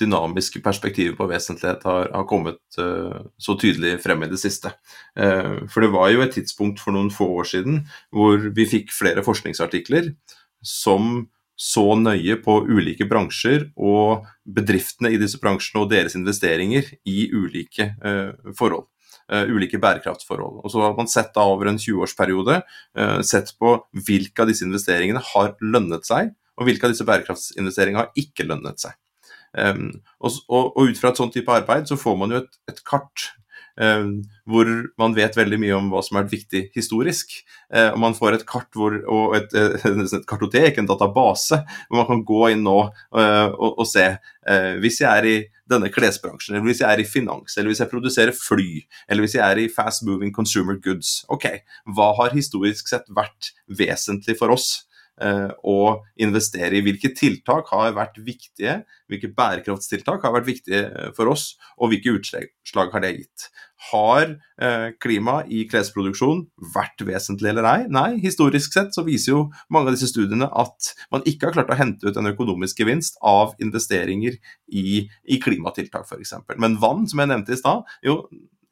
[0.00, 4.72] dynamiske perspektivet på vesentlighet har, har kommet uh, så tydelig frem i det siste.
[5.14, 8.90] Uh, for det var jo et tidspunkt for noen få år siden hvor vi fikk
[8.96, 10.10] flere forskningsartikler
[10.64, 17.28] som så nøye på ulike bransjer og bedriftene i disse bransjene og deres investeringer i
[17.30, 18.88] ulike uh, forhold.
[19.30, 20.58] Uh, ulike bærekraftsforhold.
[20.66, 24.66] Og så har man sett da over en 20-årsperiode uh, sett på hvilke av disse
[24.66, 28.98] investeringene har lønnet seg, og hvilke av disse bærekraftsinvesteringene har ikke lønnet seg.
[29.54, 32.80] Um, og, og, ut fra et sånt type arbeid så får man jo et, et
[32.88, 33.43] kart eh,
[33.74, 34.68] hvor
[35.00, 37.32] man vet veldig mye om hva som har vært viktig historisk.
[37.74, 41.58] Eh, og man får et kart hvor, og et, et, kartotek, en database,
[41.88, 45.36] hvor man kan gå inn nå eh, og, og, se eh, Hvis jeg er i
[45.70, 48.68] denne klesbransjen, eller hvis jeg er i finans, eller hvis jeg produserer fly,
[49.08, 51.48] eller hvis jeg er i fast moving consumer goods, ok,
[51.96, 54.84] hva har historisk sett vært vesentlig for oss?
[55.22, 56.82] Eh, å investere i.
[56.82, 62.16] Hvilke tiltak har vært viktige, hvilke bærekraftstiltak har vært viktige eh, for oss, og hvilke
[62.16, 63.44] utslag har det gitt.
[63.92, 66.40] Har eh, klima i klesproduksjon
[66.74, 67.76] vært vesentlig eller ei?
[67.94, 71.70] Nei, historisk sett så viser jo mange av disse studiene at man ikke har klart
[71.70, 76.34] å hente ut en økonomisk gevinst av investeringer i, i klimatiltak f.eks.
[76.58, 78.24] Men vann, som jeg nevnte i stad, jo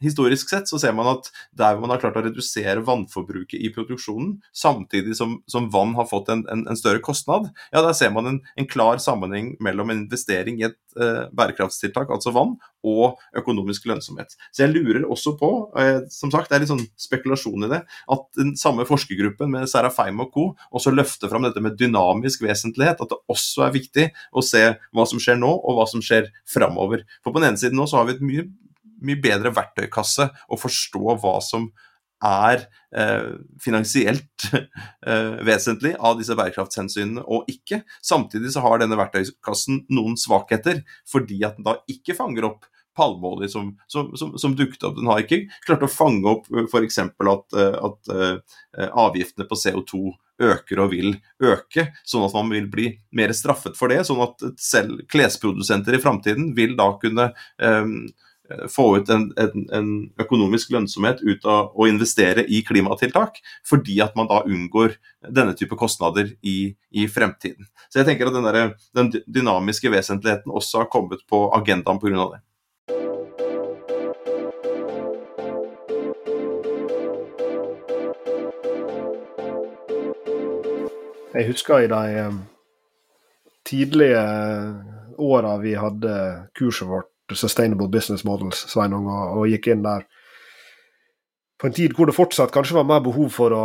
[0.03, 4.37] historisk sett så ser man at der man har klart å redusere vannforbruket i produksjonen,
[4.57, 8.29] samtidig som, som vann har fått en, en, en, større kostnad, ja, der ser man
[8.29, 13.87] en, en klar sammenheng mellom en investering i et eh, bærekraftstiltak, altså vann, og økonomisk
[13.87, 14.35] lønnsomhet.
[14.51, 17.83] Så jeg lurer også på, eh, som sagt, det er litt sånn spekulasjon i det,
[18.17, 20.49] at den samme forskergruppen med Serafeim og co.
[20.75, 25.07] også løfter fram dette med dynamisk vesentlighet, at det også er viktig å se hva
[25.09, 27.07] som skjer nå, og hva som skjer framover.
[27.23, 28.49] For på den ene siden nå så har vi et mye
[29.05, 31.71] mye bedre verktøykasse å forstå hva som
[32.23, 37.83] er eh, finansielt eh, vesentlig av disse bærekraftshensynene og ikke.
[38.05, 43.49] Samtidig så har denne verktøykassen noen svakheter, fordi at den da ikke fanger opp palmeolje
[43.49, 44.99] som, som, som, som, dukket opp.
[44.99, 46.99] Den har ikke klart å fange opp eh, f.eks.
[47.03, 48.59] at, eh, at uh,
[49.07, 50.03] avgiftene på CO2
[50.43, 54.03] øker og vil øke, sånn at man vil bli mer straffet for det.
[54.09, 57.85] Sånn at selv klesprodusenter i framtiden vil da kunne Eh,
[58.73, 64.17] få ut en, en, en, økonomisk lønnsomhet ut av å investere i klimatiltak, fordi at
[64.19, 64.97] man da unngår
[65.29, 67.69] denne type kostnader i, i fremtiden.
[67.89, 72.31] Så jeg tenker at den, der, den dynamiske vesentligheten også har kommet på agendaen pga.
[72.37, 72.43] det.
[81.33, 82.35] Jeg husker i de eh,
[83.65, 84.21] tidlige
[85.19, 86.17] åra vi hadde
[86.59, 90.07] kurset vårt Sustainable Business Models, Sveinung, og, og, gikk inn der
[91.61, 93.65] på en tid hvor det fortsatt kanskje var mer behov for å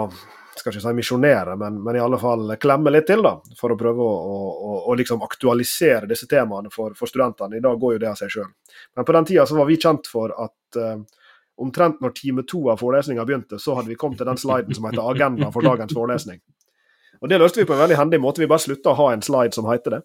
[0.58, 3.78] skal ikke si misjonere, men, men, i alle fall klemme litt til, da, for å
[3.78, 7.60] prøve å, å, å liksom aktualisere disse temaene for, for, studentene.
[7.60, 8.50] I dag går jo det av seg sjøl.
[8.98, 10.98] Men på den tida så var vi kjent for at uh,
[11.62, 14.90] omtrent når time to av forelesninga begynte, så hadde vi kommet til den sliden som
[14.90, 16.42] heter 'Agenda for dagens forelesning'.
[17.22, 18.42] Og Det løste vi på en veldig hendig måte.
[18.42, 20.02] Vi bare slutta å ha en slide som heter det.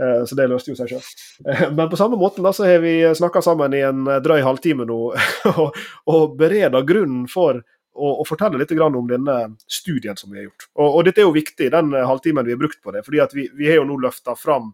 [0.00, 1.10] Uh, så det løste jo seg sjøl.
[1.46, 4.40] Uh, men på samme måten da, så har vi snakka sammen i en eh, drøy
[4.44, 4.98] halvtime nå
[5.52, 5.78] og,
[6.10, 7.62] og bereda grunnen for
[8.00, 9.36] å, fortelle litt om denne
[9.68, 10.68] studien som vi har gjort.
[10.78, 13.04] Og, og dette er jo viktig, den halvtimen vi har brukt på det.
[13.04, 14.70] fordi vi, vi har jo nå løfta fram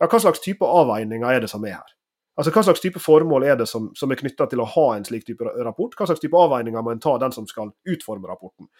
[0.00, 1.94] ja, hva slags type avveininger er det som er her.
[2.36, 5.04] Altså Hva slags type formål er det som, som er knytta til å ha en
[5.04, 5.92] slik type rapport?
[5.94, 8.70] Hva slags type avveininger må en ta den som skal utforme rapporten?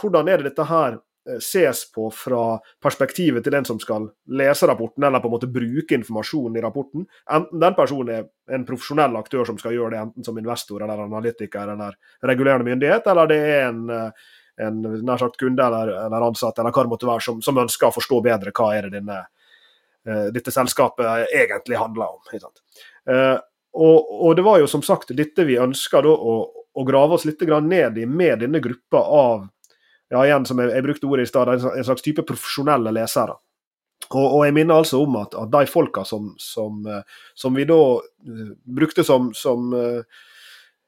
[0.00, 4.66] Hvordan er det dette her Eh, ses på fra perspektivet til den som skal lese
[4.66, 7.06] rapporten, eller på en måte bruke informasjonen i rapporten.
[7.30, 11.04] Enten den personen er en profesjonell aktør som skal gjøre det, enten som investor eller
[11.04, 11.94] analytiker eller
[12.26, 14.32] regulerende myndighet, eller det er en, eh,
[14.66, 17.88] en nær sagt kunde eller, eller, ansatt eller hva det måtte være, som, som, ønsker
[17.88, 19.22] å forstå bedre hva er det denne,
[20.08, 22.20] uh, dette selskapet egentlig handler om.
[23.72, 26.34] Og, og, det var jo som sagt dette vi ønska å,
[26.76, 29.46] å grave oss litt ned i med denne gruppa av
[30.12, 33.38] ja, igjen som jeg, jeg brukte ordet i stad, en slags type profesjonelle lesere.
[34.10, 37.64] Og, og, jeg minner altså om at, at de folka som, som, eh, som, vi
[37.68, 40.02] da uh, brukte som, som uh,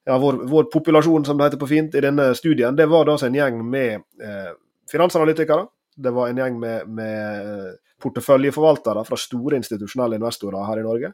[0.04, 3.14] ja, vår, vår, populasjon, som det heter på fint, i denne studien, det var da
[3.14, 4.50] altså en gjeng med eh,
[4.92, 5.64] finansanalytikere.
[5.96, 11.10] Det var en gjeng med, med porteføljeforvaltere fra store institusjonelle investorer her i Norge.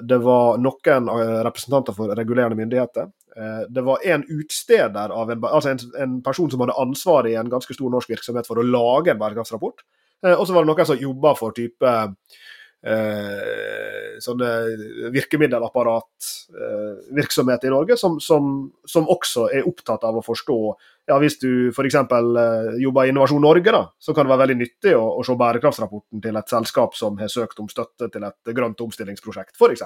[0.00, 1.10] Det var noen
[1.44, 3.10] representanter for regulerende myndigheter.
[3.36, 7.36] Eh, det var en utsteder av en, altså en, en, person som hadde ansvaret i
[7.36, 9.78] en ganske stor norsk virksomhet for å lage en bærekraftsrapport.
[10.24, 11.90] Eh, og så var det noen som jobba for type
[12.86, 14.50] eh, sånne
[15.12, 20.58] virkemiddelapparatvirksomhet eh, i Norge, som, som, som, også er opptatt av å forstå
[21.06, 21.94] ja, Hvis du f.eks.
[21.94, 22.02] Eh,
[22.82, 26.20] jobber i Innovasjon Norge, da, så kan det være veldig nyttig å, å se bærekraftsrapporten
[26.24, 29.82] til et selskap som har søkt om støtte til et grønt omstillingsprosjekt, f.eks.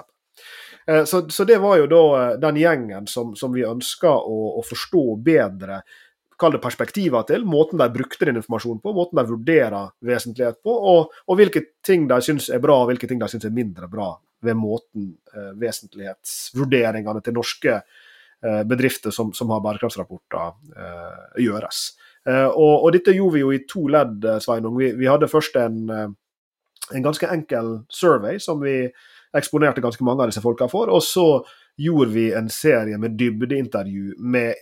[0.87, 4.39] Eh, så, så, det var jo da eh, den gjengen som, som vi ønska å,
[4.59, 5.83] å, forstå bedre
[6.41, 10.73] kall det perspektiver til, måten de brukte den informasjonen på, måten de vurderer vesentlighet på,
[10.73, 13.91] og, og hvilke ting de syns er bra og hvilke ting de syns er mindre
[13.93, 21.83] bra ved måten eh, vesentlighetsvurderingene til norske eh, bedrifter som, som, har bærekraftsrapporter, eh, gjøres.
[22.25, 24.79] Eh, og, og, dette gjorde vi jo i to ledd, Sveinung.
[24.81, 28.87] Vi, vi hadde først en, en ganske enkel survey som vi
[29.37, 30.91] eksponerte ganske mange av disse folka for.
[30.93, 31.27] Og så
[31.81, 34.55] gjorde vi en serie med dybdeintervju med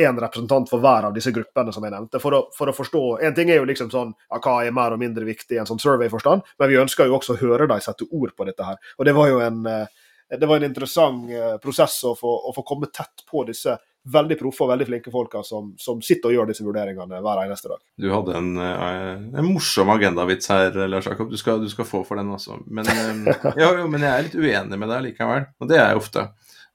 [0.00, 2.20] én representant for hver av disse gruppene som jeg nevnte.
[2.22, 4.96] For å, for å, forstå En ting er jo liksom sånn ja, hva er mer
[4.96, 7.82] og mindre viktig i en sånn survey-forstand, men vi ønsker jo også å høre dem
[7.84, 8.80] sette ord på dette her.
[8.96, 11.28] Og det var jo en, det var en interessant
[11.62, 13.76] prosess å få, å få komme tett på disse
[14.12, 17.70] veldig proffe og veldig flinke folka som, som, sitter og gjør disse vurderingene hver eneste
[17.72, 17.80] dag.
[18.00, 21.30] Du hadde en, eh, en morsom agendavits her, Lars Jakob.
[21.32, 22.60] Du skal, du skal få for den også.
[22.66, 25.90] Men, eh, ja, jo, men jeg er litt uenig med deg likevel, og det er
[25.92, 26.26] jeg ofte.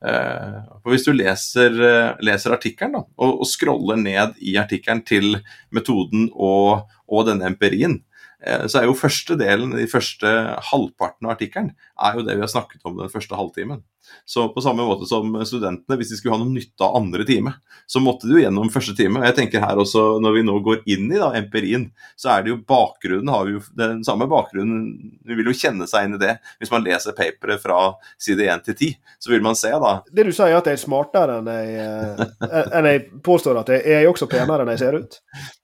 [0.04, 1.78] Eh, for Hvis du leser,
[2.24, 5.38] leser artikkelen og, og, scroller ned i artikkelen til
[5.74, 8.02] metoden og, og denne empirien,
[8.44, 10.28] så er jo første delen, de første
[10.68, 13.80] halvparten av artikkelen, er jo det vi har snakket om den første halvtimen.
[14.26, 17.56] Så på samme måte som studentene, hvis de skulle ha noe nytte av andre time,
[17.90, 19.22] så måtte de jo gjennom første time.
[19.22, 21.88] Og jeg tenker her også, når vi nå går inn i da, empirien,
[22.20, 24.86] så er det jo bakgrunnen, har vi jo den samme bakgrunnen.
[25.26, 26.38] Vi vil jo kjenne seg inn i det.
[26.62, 27.80] Hvis man leser paperet fra
[28.22, 30.80] side 1 til 10, så vil man se da Det du sier, er at jeg
[30.80, 34.84] er smartere enn jeg, eh, enn jeg påstår at jeg er også penere enn jeg
[34.84, 35.20] ser ut?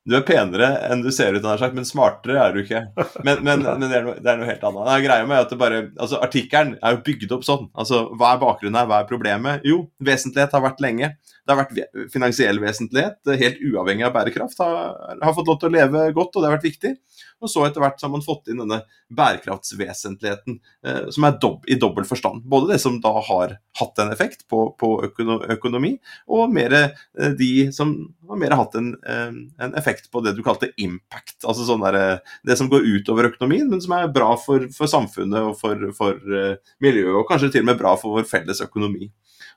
[0.10, 2.82] Du er penere enn du ser ut, sagt, men smartere er du ikke.
[3.26, 4.88] Men, men, men det, er noe, det, er noe, helt annet.
[4.88, 7.68] Det greia med at det bare, altså Artikkelen er jo bygd opp sånn.
[7.78, 9.66] altså Hva er bakgrunnen her, hva er problemet?
[9.68, 11.12] Jo, vesentlighet har vært lenge.
[11.50, 15.74] Det har vært finansiell vesentlighet, helt uavhengig av bærekraft, har, har fått lov til å
[15.74, 16.92] leve godt, og det har vært viktig.
[17.40, 18.82] Og så etter hvert så har man fått inn denne
[19.16, 22.44] bærekraftsvesentligheten, eh, som er dob i dobbel forstand.
[22.52, 25.96] Både det som da har hatt en effekt på, på økonomi,
[26.30, 27.96] og mer eh, de som
[28.40, 29.32] mer hatt en, eh,
[29.64, 31.38] en, effekt på det du kalte impact.
[31.44, 34.92] Altså sånn der, eh, det som går utover økonomien, men som er bra for, for
[34.92, 38.62] samfunnet og for, for uh, miljøet, og kanskje til og med bra for vår felles
[38.66, 39.10] økonomi.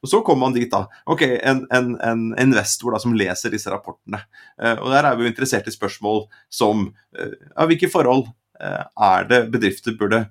[0.02, 0.86] Og Så kommer man dit, da.
[1.06, 4.18] Ok, en, en, en investor da, som leser disse rapportene.
[4.58, 8.26] Og Der er vi jo interessert i spørsmål som ja, hvilke forhold
[8.58, 10.24] er det bedrifter burde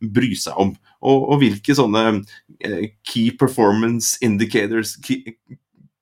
[0.00, 0.74] bry seg om?
[1.00, 2.20] Og, og hvilke sånne
[3.08, 5.36] key performance indicators, key,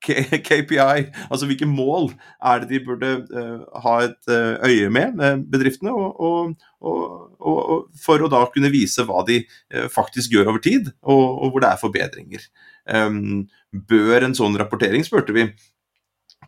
[0.02, 2.10] KPI, altså hvilke mål
[2.42, 7.86] er det de burde uh, ha et uh, øye med, med bedriftene, og, og, og,
[8.02, 11.70] for å da kunne vise hva de uh, faktisk gjør over tid, og, hvor det
[11.70, 12.46] er forbedringer.
[12.90, 15.48] Um, bør en sånn rapportering, spurte vi,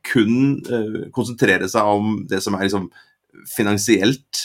[0.05, 0.59] kun
[1.15, 2.91] konsentrere seg om det som er liksom,
[3.49, 4.43] finansielt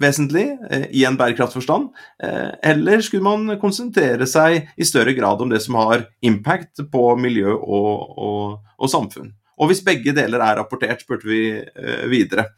[0.00, 1.90] vesentlig eh, i en bærekraftforstand,
[2.24, 7.04] eh, eller skulle man konsentrere seg i større grad om det som har impact på
[7.20, 9.34] miljø og, og, og samfunn?
[9.60, 12.48] Og hvis begge deler er rapportert, spurte vi eh, videre.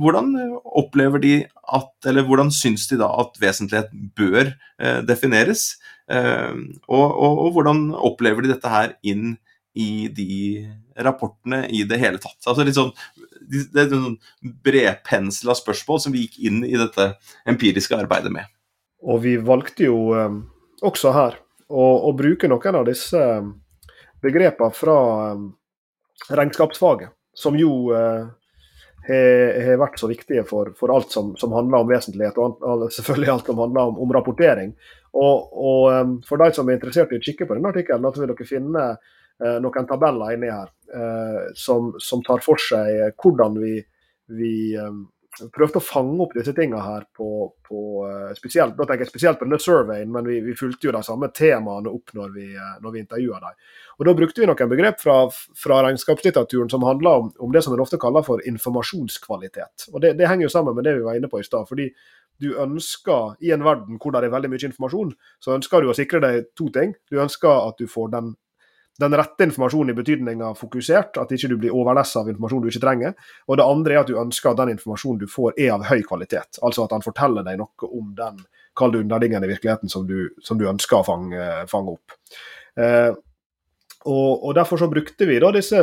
[0.00, 0.30] Hvordan
[0.78, 1.32] opplever de
[1.74, 4.54] at, eller hvordan syns de da at vesentlighet bør
[5.04, 5.74] defineres?
[6.08, 9.34] Og, og, og hvordan opplever de dette her inn
[9.76, 10.38] i de
[11.04, 12.38] rapportene i det hele tatt?
[12.46, 12.94] Altså litt sånn
[13.50, 14.18] det er sånn
[14.64, 17.12] bredpensla spørsmål som vi gikk inn i dette
[17.50, 18.48] empiriske arbeidet med.
[19.06, 20.42] Og vi valgte jo um,
[20.84, 21.38] også her
[21.68, 23.54] å, å, bruke noen av disse um,
[24.22, 24.98] begrepene fra
[25.32, 25.48] um,
[26.28, 32.36] regnskapsfaget, som jo har vært så viktige for, for alt som, som, handler om vesentlighet,
[32.36, 34.74] og selvfølgelig alt som handler om, om rapportering.
[35.16, 38.46] Og, og For de som er interessert i å kikke på denne artikkelen, vil dere
[38.46, 38.84] finne
[39.40, 43.78] noen tabeller inni her uh, som, som, tar for seg hvordan vi,
[44.36, 45.06] vi um,
[45.54, 47.28] prøvde å fange opp disse tingene her på,
[47.64, 47.80] på
[48.36, 51.30] spesielt, da tenker jeg spesielt på denne surveyen, men vi, vi fulgte jo de samme
[51.32, 52.46] temaene opp når vi,
[52.82, 53.58] når vi intervjua dem.
[54.00, 55.16] Og Da brukte vi noen begrep fra,
[55.62, 59.86] fra regnskapslitteraturen som handler om, om, det som en ofte kaller for informasjonskvalitet.
[59.94, 61.68] Og Det, det henger jo sammen med det vi var inne på i stad.
[61.68, 61.92] fordi
[62.40, 65.12] du ønsker, i en verden hvor det er veldig mye informasjon,
[65.44, 66.94] så ønsker du å sikre deg to ting.
[67.12, 68.32] Du ønsker at du får den,
[69.00, 72.82] den rette informasjonen i betydninga fokusert, at ikke du blir overlessa av informasjon du ikke
[72.84, 73.14] trenger.
[73.48, 76.02] Og det andre er at du ønsker at den informasjonen du får er av høy
[76.06, 76.60] kvalitet.
[76.60, 78.42] Altså at han forteller deg noe om den
[78.76, 82.14] kall det underliggende virkeligheten som du, som du ønsker å fange, fange opp.
[82.80, 83.10] Eh,
[84.08, 85.82] og, og, Derfor så brukte vi da disse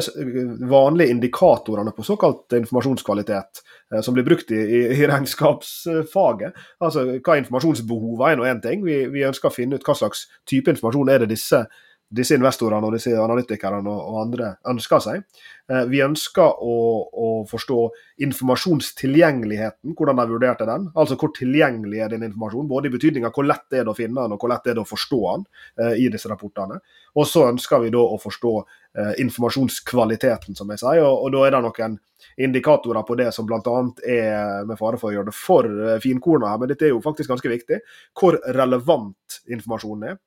[0.66, 3.62] vanlige indikatorene på såkalt informasjonskvalitet,
[3.94, 6.58] eh, som blir brukt i, i, i regnskapsfaget.
[6.82, 8.86] Altså Hva informasjonsbehovet er nå én ting.
[8.86, 11.66] Vi, vi, ønsker å finne ut hva slags type informasjon er det disse
[12.08, 15.24] disse investorene og disse analytikerne og, andre ønsker seg.
[15.68, 16.78] Eh, vi ønsker å,
[17.12, 17.80] å, forstå
[18.24, 20.88] informasjonstilgjengeligheten, hvordan de vurderte den.
[20.96, 23.96] Altså hvor tilgjengelig er din informasjon, både i betydning av hvor lett det er å
[23.98, 25.48] finne den og hvor lett det er å forstå den
[25.84, 26.80] eh, i disse rapportene.
[27.18, 31.04] Og så ønsker vi da å forstå eh, informasjonskvaliteten, som jeg sier.
[31.04, 32.00] Og, og, da er det noen
[32.48, 33.76] indikatorer på det som bl.a.
[34.08, 37.34] er, med fare for å gjøre det for finkorna her, men dette er jo faktisk
[37.34, 37.82] ganske viktig,
[38.18, 40.18] hvor relevant informasjonen er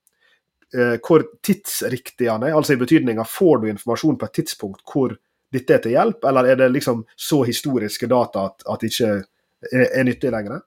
[0.77, 2.57] eh, hvor tidsriktig han er.
[2.57, 5.16] Altså i betydninga får du informasjon på et tidspunkt hvor
[5.51, 9.14] dette er til hjelp, eller er det liksom så historiske data at, at det ikke
[9.16, 10.61] er, er nyttig lenger?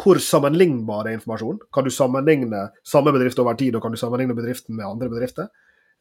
[0.00, 1.58] hvor sammenlignbar er informasjon?
[1.74, 5.50] Kan du sammenligne samme bedrift over tid, og kan du sammenligne bedriften med andre bedrifter?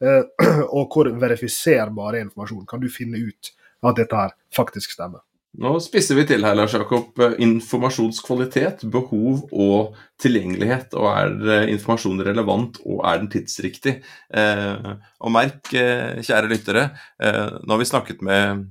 [0.02, 0.24] Eh,
[0.78, 2.68] og hvor verifiserbar er informasjon?
[2.70, 3.52] Kan du finne ut
[3.84, 5.24] at dette her faktisk stemmer?
[5.58, 7.18] Nå spisser vi til her, Lars Jakob.
[7.42, 10.94] Informasjonskvalitet, behov og tilgjengelighet.
[10.94, 13.96] Og er informasjonen relevant, og er den tidsriktig?
[14.30, 16.86] Eh, og merk, eh, kjære lyttere,
[17.20, 18.68] eh, nå har vi snakket med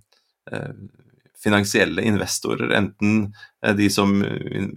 [0.52, 0.70] eh,
[1.42, 3.34] finansielle investorer, enten
[3.64, 4.10] eh, de som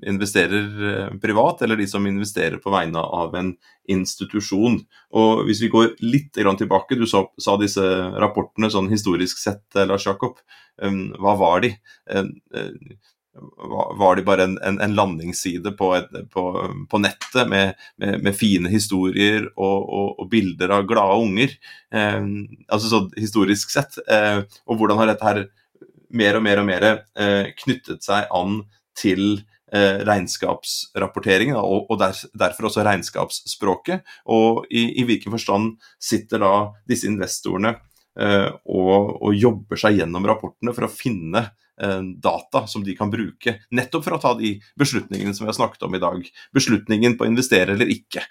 [0.07, 3.53] investerer eh, privat, eller de som investerer på vegne av en
[3.89, 4.80] institusjon.
[5.18, 7.26] Og Hvis vi går litt tilbake, du sa,
[7.62, 7.86] disse
[8.22, 10.38] rapportene sånn historisk sett, eh, Lars Jakob.
[10.82, 11.76] Hva var de?
[13.70, 16.43] Var de bare en, en, en landingsside på, et, på,
[16.89, 21.53] på nettet med, med, med, fine historier og, og, og, bilder av glade unger?
[21.93, 23.99] Altså så historisk sett.
[24.66, 25.43] Og hvordan har dette her
[26.18, 28.62] mer og mer og mer eh, knyttet seg an
[28.97, 29.41] til
[29.74, 34.05] eh, regnskapsrapporteringen, og, derfor også regnskapsspråket.
[34.34, 36.53] Og i, hvilken forstand sitter da
[36.89, 37.76] disse investorene
[38.20, 41.49] eh, og, jobber seg gjennom rapportene for å finne
[42.22, 45.88] data som de kan bruke, nettopp for å ta de beslutningene som vi har snakket
[45.88, 46.28] om i dag.
[46.53, 48.22] Beslutningen på å investere eller ikke.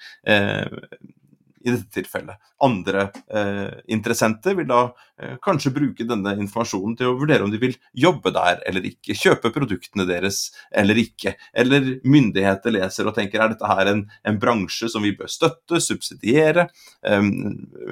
[1.60, 2.38] I dette tilfellet.
[2.64, 4.80] Andre eh, interessenter vil da
[5.20, 9.16] eh, kanskje bruke denne informasjonen til å vurdere om de vil jobbe der eller ikke,
[9.16, 11.34] kjøpe produktene deres eller ikke.
[11.52, 15.82] Eller myndigheter leser og tenker er dette her en, en bransje som vi bør støtte,
[15.84, 16.68] subsidiere,
[17.04, 17.20] eh,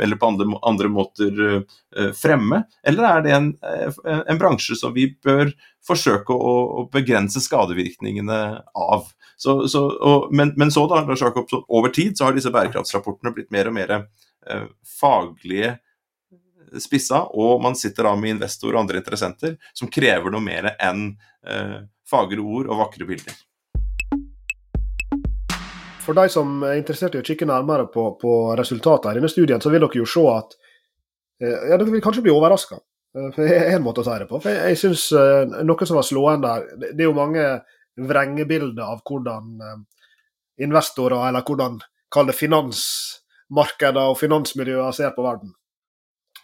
[0.01, 4.97] eller på andre, andre måter eh, fremme, eller er det en, eh, en bransje som
[4.97, 5.53] vi bør
[5.89, 8.39] forsøke å, å begrense skadevirkningene
[8.77, 9.09] av.
[9.39, 13.35] Så, så, og, men, men, så da, Lars Jakob, over tid så har disse bærekraftsrapportene
[13.37, 14.65] blitt mer og mer eh,
[14.99, 15.77] faglige
[16.83, 21.13] spissa, og man sitter da med investorer og andre interessenter som krever noe mer enn
[21.47, 21.79] eh,
[22.09, 23.37] fagre ord og vakre bilder.
[26.09, 29.61] For de som er interessert i å kikke nærmere på, på resultatene i denne studien,
[29.61, 30.55] så vil dere jo se at
[31.43, 32.81] eh, ja, Dere vil kanskje bli overraska.
[33.17, 34.41] Eh, en måte å si det på.
[34.43, 37.47] For jeg, synes uh, Noe som var slående der, det, er jo mange
[37.99, 39.79] vrengebilder av hvordan uh,
[40.63, 41.81] investorer, eller hvordan
[42.13, 45.55] kall det finansmarkeder og finansmiljøer ser på verden.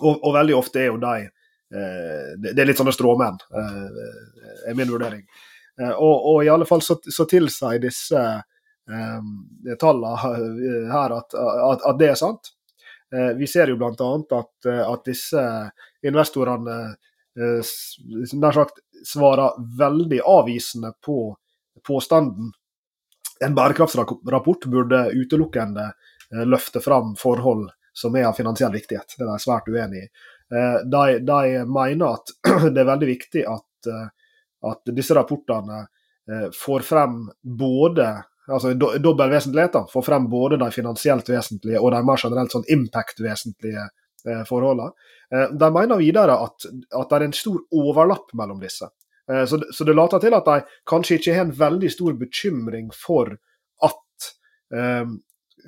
[0.01, 1.31] Og, og veldig ofte er jo de
[1.75, 3.39] det, er litt sånne stråmenn,
[4.69, 5.23] er min vurdering.
[5.81, 8.21] Og, og, i alle fall så, så tilsier disse
[9.81, 10.13] tallene
[10.93, 12.53] her at, at, at det er sant.
[13.15, 13.91] Eh, vi ser jo bl.a.
[14.39, 15.43] At, eh, at disse
[16.07, 16.77] investorene
[17.39, 17.73] eh,
[18.39, 21.37] nær sagt svarer veldig avvisende på
[21.87, 22.53] påstanden.
[23.45, 25.91] En bærekraftsrapport burde utelukkende
[26.47, 29.17] løfte fram forhold som er av finansiell viktighet.
[29.19, 30.07] Det er de svært uenig i.
[30.87, 32.33] De, de, mener at
[32.75, 33.91] det er veldig viktig at,
[34.71, 35.83] at disse rapportene
[36.55, 38.09] får frem både
[38.47, 42.67] altså dobbel vesentlighet, da, får frem både de finansielt vesentlige og de mer generelt sånn
[42.77, 43.93] impact-vesentlige eh,
[44.49, 44.93] forholdene.
[45.35, 48.89] Eh, de mener videre at, at, det er en stor overlapp mellom disse.
[49.31, 52.91] Eh, så, så, det later til at de kanskje ikke har en veldig stor bekymring
[52.97, 53.33] for
[53.85, 54.31] at
[54.75, 55.07] eh,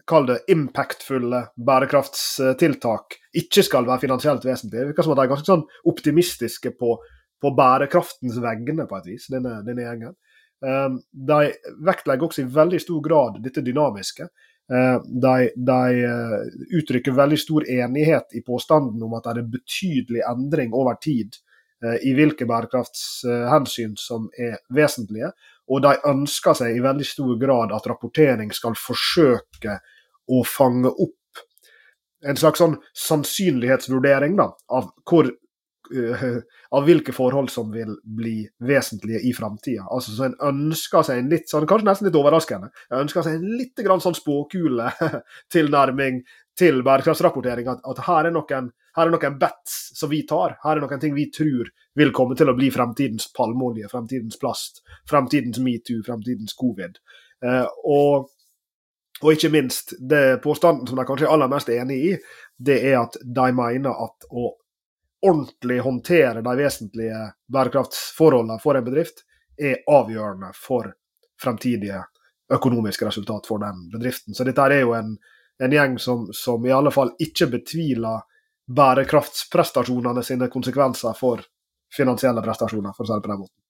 [0.07, 4.81] kall det impactfulle bærekraftstiltak ikke skal være finansielt vesentlig.
[4.81, 6.99] Det virker som at de er ganske sånn optimistiske på,
[7.43, 10.17] på bærekraftens vegne, på et vis, denne, denne gjengen.
[10.65, 11.51] Um, de
[11.85, 14.29] vektlegger også i veldig stor grad dette dynamiske.
[14.73, 20.25] Ehm, de, de, eh, uttrykker veldig stor enighet i påstanden om at det er betydelig
[20.27, 21.39] endring over tid
[21.85, 25.31] eh, i hvilke bærekraftshensyn som er vesentlige.
[25.71, 29.79] Og de ønsker seg i veldig stor grad at rapportering skal forsøke
[30.27, 31.45] å fange opp
[32.27, 35.29] en slags sånn sannsynlighetsvurdering da, av hvor
[36.77, 39.85] av hvilke forhold som vil bli vesentlige i framtida.
[39.91, 43.33] Altså, så en ønsker seg en litt sånn, kanskje nesten litt overraskende, en ønsker seg
[43.39, 46.15] en litt grann sånn spåkuletilnærming
[46.61, 47.67] til bærekraftsrapportering.
[47.73, 50.51] At, at her, er noen, her er noen bets som vi tar.
[50.65, 51.67] Her er noen ting vi tror
[51.97, 56.95] vil komme til å bli fremtidens palmeolje, fremtidens plast, fremtidens metoo, fremtidens covid.
[57.45, 58.33] Eh, og
[59.25, 62.11] og ikke minst, det påstanden som de kanskje er aller mest enig i,
[62.61, 64.51] det er at de mener at å
[65.27, 67.23] ordentlig håndtere de vesentlige
[67.53, 69.25] bærekraftsforholdene for en bedrift,
[69.57, 70.89] er avgjørende for
[71.43, 72.03] fremtidige
[72.53, 74.35] økonomiske resultat for den bedriften.
[74.35, 75.17] Så dette er jo en,
[75.63, 78.25] en gjeng som, som, i alle fall ikke betviler
[78.67, 81.43] bærekraftsprestasjonene sine konsekvenser for
[81.97, 83.63] finansielle prestasjoner, for å si det på den måten.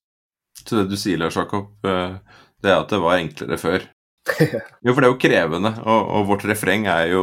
[0.62, 2.16] Så det du sier, Lars Jakob, eh,
[2.62, 3.84] det er at det var enklere før?
[4.84, 7.22] jo, for det er jo krevende, og, og vårt refreng er jo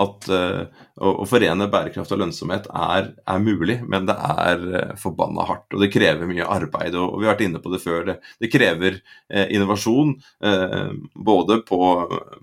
[0.00, 4.94] at uh, å, å, forene bærekraft og lønnsomhet er, er, mulig, men det er uh,
[5.00, 5.66] forbanna hardt.
[5.74, 8.06] Og det krever mye arbeid, og, og vi har vært inne på det før.
[8.08, 10.14] Det, det krever uh, innovasjon,
[11.14, 11.78] både på,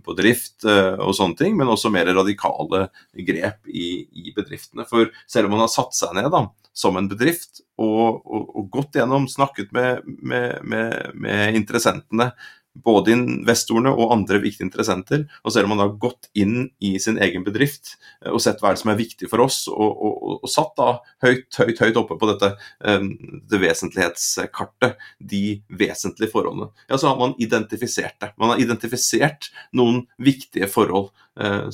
[0.05, 2.85] på drift og sånne ting, men også mer radikale
[3.27, 4.85] grep i, i, bedriftene.
[4.89, 6.43] For selv om man har satt seg ned da,
[6.75, 12.33] som en bedrift og, og gått gjennom, snakket med, med, med, med interessentene,
[12.75, 15.25] både investorene og andre viktige interessenter.
[15.43, 18.73] Og selv om man har gått inn i sin egen bedrift eh, og sett hva
[18.79, 20.89] som er viktig for oss, og, og, og satt da
[21.25, 22.51] høyt, høyt, høyt oppe på dette
[22.83, 23.11] um,
[23.49, 28.33] det vesentlighetskartet, de vesentlige forholdene, ja, så har man identifisert det.
[28.41, 31.11] Man har identifisert noen viktige forhold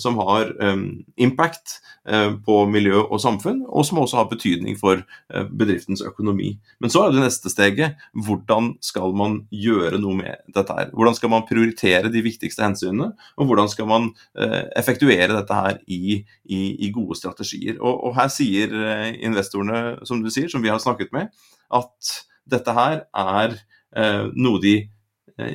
[0.01, 1.75] som har um, impact
[2.09, 5.03] uh, på miljø og samfunn, og som også har betydning for
[5.53, 6.55] bedriftens økonomi.
[6.81, 7.99] Men så er det neste steget.
[8.25, 10.89] Hvordan skal man gjøre noe med dette her?
[10.97, 15.79] Hvordan skal man prioritere de viktigste hensynene, og hvordan skal man eh, effektuere dette her
[15.87, 17.77] i, i, i gode strategier.
[17.79, 21.31] Og, og, her sier eh, investorene, som du sier, som vi har snakket med,
[21.73, 22.15] at
[22.51, 24.75] dette her er eh, noe de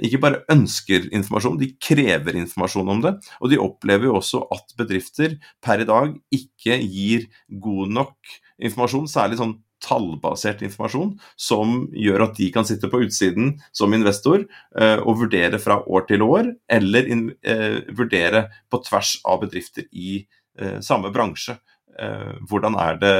[0.06, 3.14] ikke bare ønsker informasjon, de krever informasjon om det.
[3.40, 7.28] Og de opplever jo også at bedrifter per i dag ikke gir
[7.62, 13.54] god nok informasjon, særlig sånn tallbasert informasjon som gjør at de kan sitte på utsiden
[13.76, 19.42] som investor eh, og vurdere fra år til år, eller eh, vurdere på tvers av
[19.44, 20.22] bedrifter i
[20.58, 21.58] eh, samme bransje.
[21.96, 23.14] Eh, hvordan er det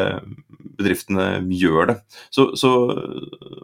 [0.77, 1.97] bedriftene gjør det.
[2.35, 2.71] Så, så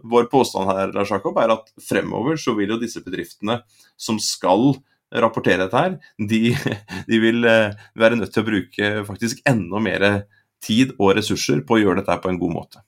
[0.08, 3.60] vår påstand her Lars Jakob, er at fremover så vil jo disse bedriftene
[4.00, 4.72] som skal
[5.12, 6.54] rapportere dette her, de,
[7.10, 10.06] de vil eh, være nødt til å bruke faktisk enda mer
[10.62, 12.82] tid og ressurser på å gjøre dette på en god måte.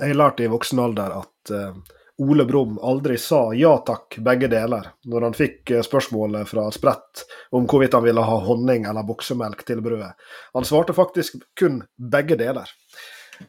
[0.00, 1.74] Jeg lærte i voksen alder at uh,
[2.20, 7.24] Ole Brumm aldri sa ja takk, begge deler, når han fikk uh, spørsmålet fra Sprett
[7.56, 10.12] om hvorvidt han ville ha honning eller boksemelk til brødet.
[10.56, 12.68] Han svarte faktisk kun begge deler.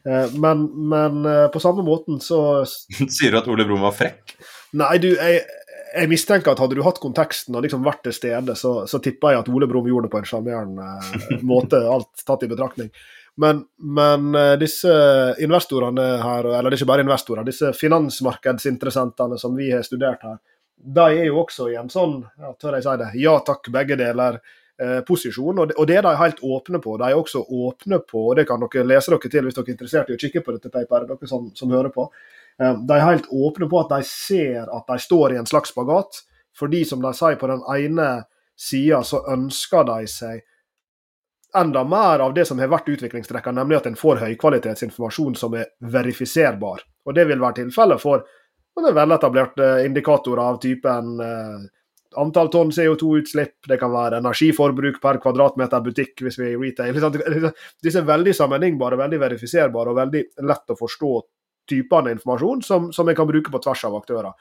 [0.06, 2.64] Uh, men, men på samme måten så
[3.16, 4.36] Sier du at Ole Brumm var frekk?
[4.80, 5.42] Nei, du, jeg,
[5.92, 9.34] jeg mistenker at hadde du hatt konteksten og liksom vært til stede, så, så tipper
[9.34, 10.88] jeg at Ole Brumm gjorde det på en sjarmerende
[11.52, 12.92] måte, alt tatt i betraktning.
[13.40, 14.92] Men, men, eh, disse
[15.40, 20.40] investorene her, eller det er ikke bare investorer, disse finansmarkedsinteressentene som vi har studert her,
[20.82, 23.96] de er jo også i en sånn, ja, tør jeg si det, ja takk, begge
[23.96, 24.40] deler.
[24.82, 26.96] Eh, og det, er de helt åpne på.
[26.98, 29.76] De er også åpne på, og det kan dere lese dere til hvis dere er
[29.76, 32.08] interessert i å kikke på dette paperet, dere som, som hører på.
[32.58, 35.72] Eh, de er helt åpne på at de ser at de står i en slags
[35.72, 36.22] spagat.
[36.58, 38.08] Fordi, som de sier, på den ene
[38.58, 40.42] sida så ønsker de seg
[41.58, 45.72] enda mer av det som har vært utviklingstrekkene, nemlig at en får høykvalitetsinformasjon som er
[45.92, 46.84] verifiserbar.
[47.06, 48.24] Og Det vil være tilfellet for
[48.80, 51.66] veletablerte indikatorer av typen eh,
[52.16, 57.50] antall tonn CO2-utslipp, det kan være energiforbruk per kvadratmeter butikk hvis vi er i retail.
[57.82, 61.12] Disse er veldig sammenlignbare, veldig verifiserbare og veldig lett å forstå
[61.68, 64.32] typene informasjon som, som en kan bruke på tvers av aktører.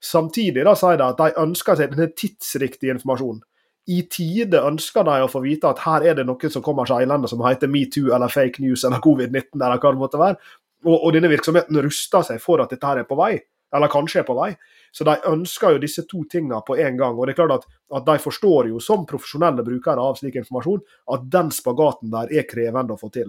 [0.00, 3.42] Samtidig da sier de at de ønsker seg denne tidsriktige informasjonen
[3.90, 7.28] i tide ønsker de å få vite at her er det noe som kommer seilende
[7.30, 10.38] som heter metoo eller fake news eller covid-19 eller hva det måtte være.
[10.86, 13.34] Og, og, denne virksomheten ruster seg for at dette her er på vei,
[13.74, 14.52] eller kanskje er på vei.
[14.94, 17.18] Så de ønsker jo disse to tingene på en gang.
[17.18, 17.66] Og det er klart at,
[17.98, 20.80] at de forstår jo som profesjonelle brukere av slik informasjon
[21.14, 23.28] at den spagaten der er krevende å få til.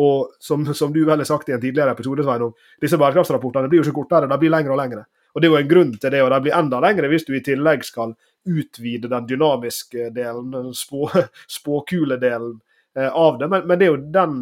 [0.00, 3.82] Og som, som du vel har sagt i en tidligere episode, Sveinung, disse bærekraftsrapportene blir
[3.82, 5.04] jo ikke kortere, de blir lengre og lengre.
[5.32, 7.34] Og Det er jo en grunn til det, og de blir enda lengre hvis du
[7.36, 11.10] i tillegg skal utvide den dynamiske delen, den spå,
[11.48, 12.60] spåkuledelen
[12.96, 13.48] eh, av det.
[13.48, 14.38] Men, men, det er jo den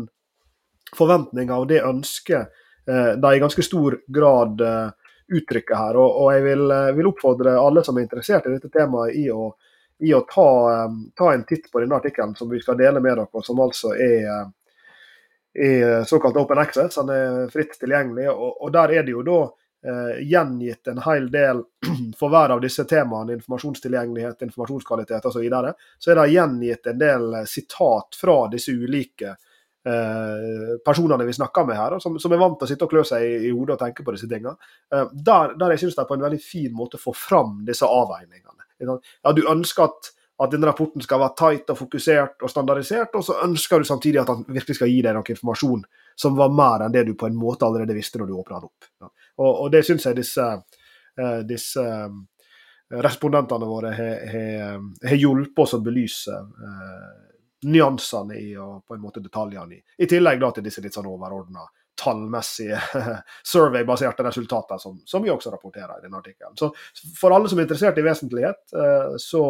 [0.97, 2.51] forventninga og det ønsket
[2.89, 5.99] eh, de i ganske stor grad eh, uttrykker her.
[6.01, 9.53] Og, og jeg vil, vil, oppfordre alle som er interessert i dette temaet, i å,
[10.03, 10.49] i å ta,
[11.17, 14.49] ta, en titt på denne artikkelen som vi skal dele med dere, som altså er
[15.51, 15.71] i
[16.07, 18.29] såkalt open access, den er fritt tilgjengelig.
[18.31, 19.39] Og, og Der er det jo da
[20.21, 21.63] gjengitt en hel del
[22.19, 27.01] for hver av disse temaene, informasjonstilgjengelighet, informasjonskvalitet osv., så, videre, så er det gjengitt en
[27.01, 32.43] del eh, sitat fra disse ulike eh, personene vi snakker med her, som, som, er
[32.43, 34.57] vant til å sitte og klø seg i, i hodet og tenke på disse tingene.
[34.93, 38.57] Eh, der, der jeg syns de på en veldig fin måte får fram disse avveiningene.
[38.81, 43.25] Ja, du ønsker at at denne rapporten skal være tight og fokusert og standardisert, og
[43.27, 45.83] så ønsker du samtidig at han virkelig skal gi deg noe informasjon
[46.21, 48.69] som var mer enn det du på en måte allerede visste når du åpna den
[48.69, 48.89] opp.
[49.01, 49.09] Ja.
[49.41, 50.47] Og, og det syns jeg disse,
[51.21, 52.19] uh, disse uh,
[53.01, 57.11] respondentene våre har hjulpet oss å belyse uh,
[57.71, 59.81] nyansene i og på en måte detaljene i.
[60.05, 61.65] I tillegg da til disse litt sånn overordna
[62.01, 62.81] tallmessige
[63.53, 66.57] survey-baserte resultater, som, som, vi også rapporterer i denne artikkelen.
[66.59, 66.71] Så
[67.19, 69.45] for alle som er interessert i vesentlighet, eh, så,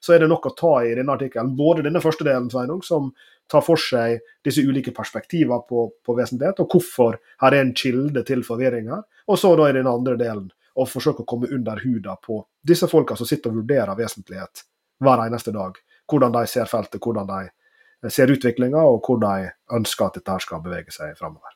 [0.00, 1.54] så er det nok å ta i denne artikkelen.
[1.58, 3.12] Både denne første delen, Sveinung, som
[3.50, 8.24] tar for seg disse ulike perspektivene på, på, vesentlighet, og hvorfor her er en kilde
[8.26, 9.04] til forvirring her.
[9.30, 12.88] Og så da i den andre delen å forsøke å komme under huda på disse
[12.90, 14.66] folka som sitter og vurderer vesentlighet
[15.02, 15.78] hver eneste dag.
[16.10, 20.62] Hvordan de ser feltet, hvordan de ser utviklinga, og hvor de ønsker at dette skal
[20.64, 21.55] bevege seg framover.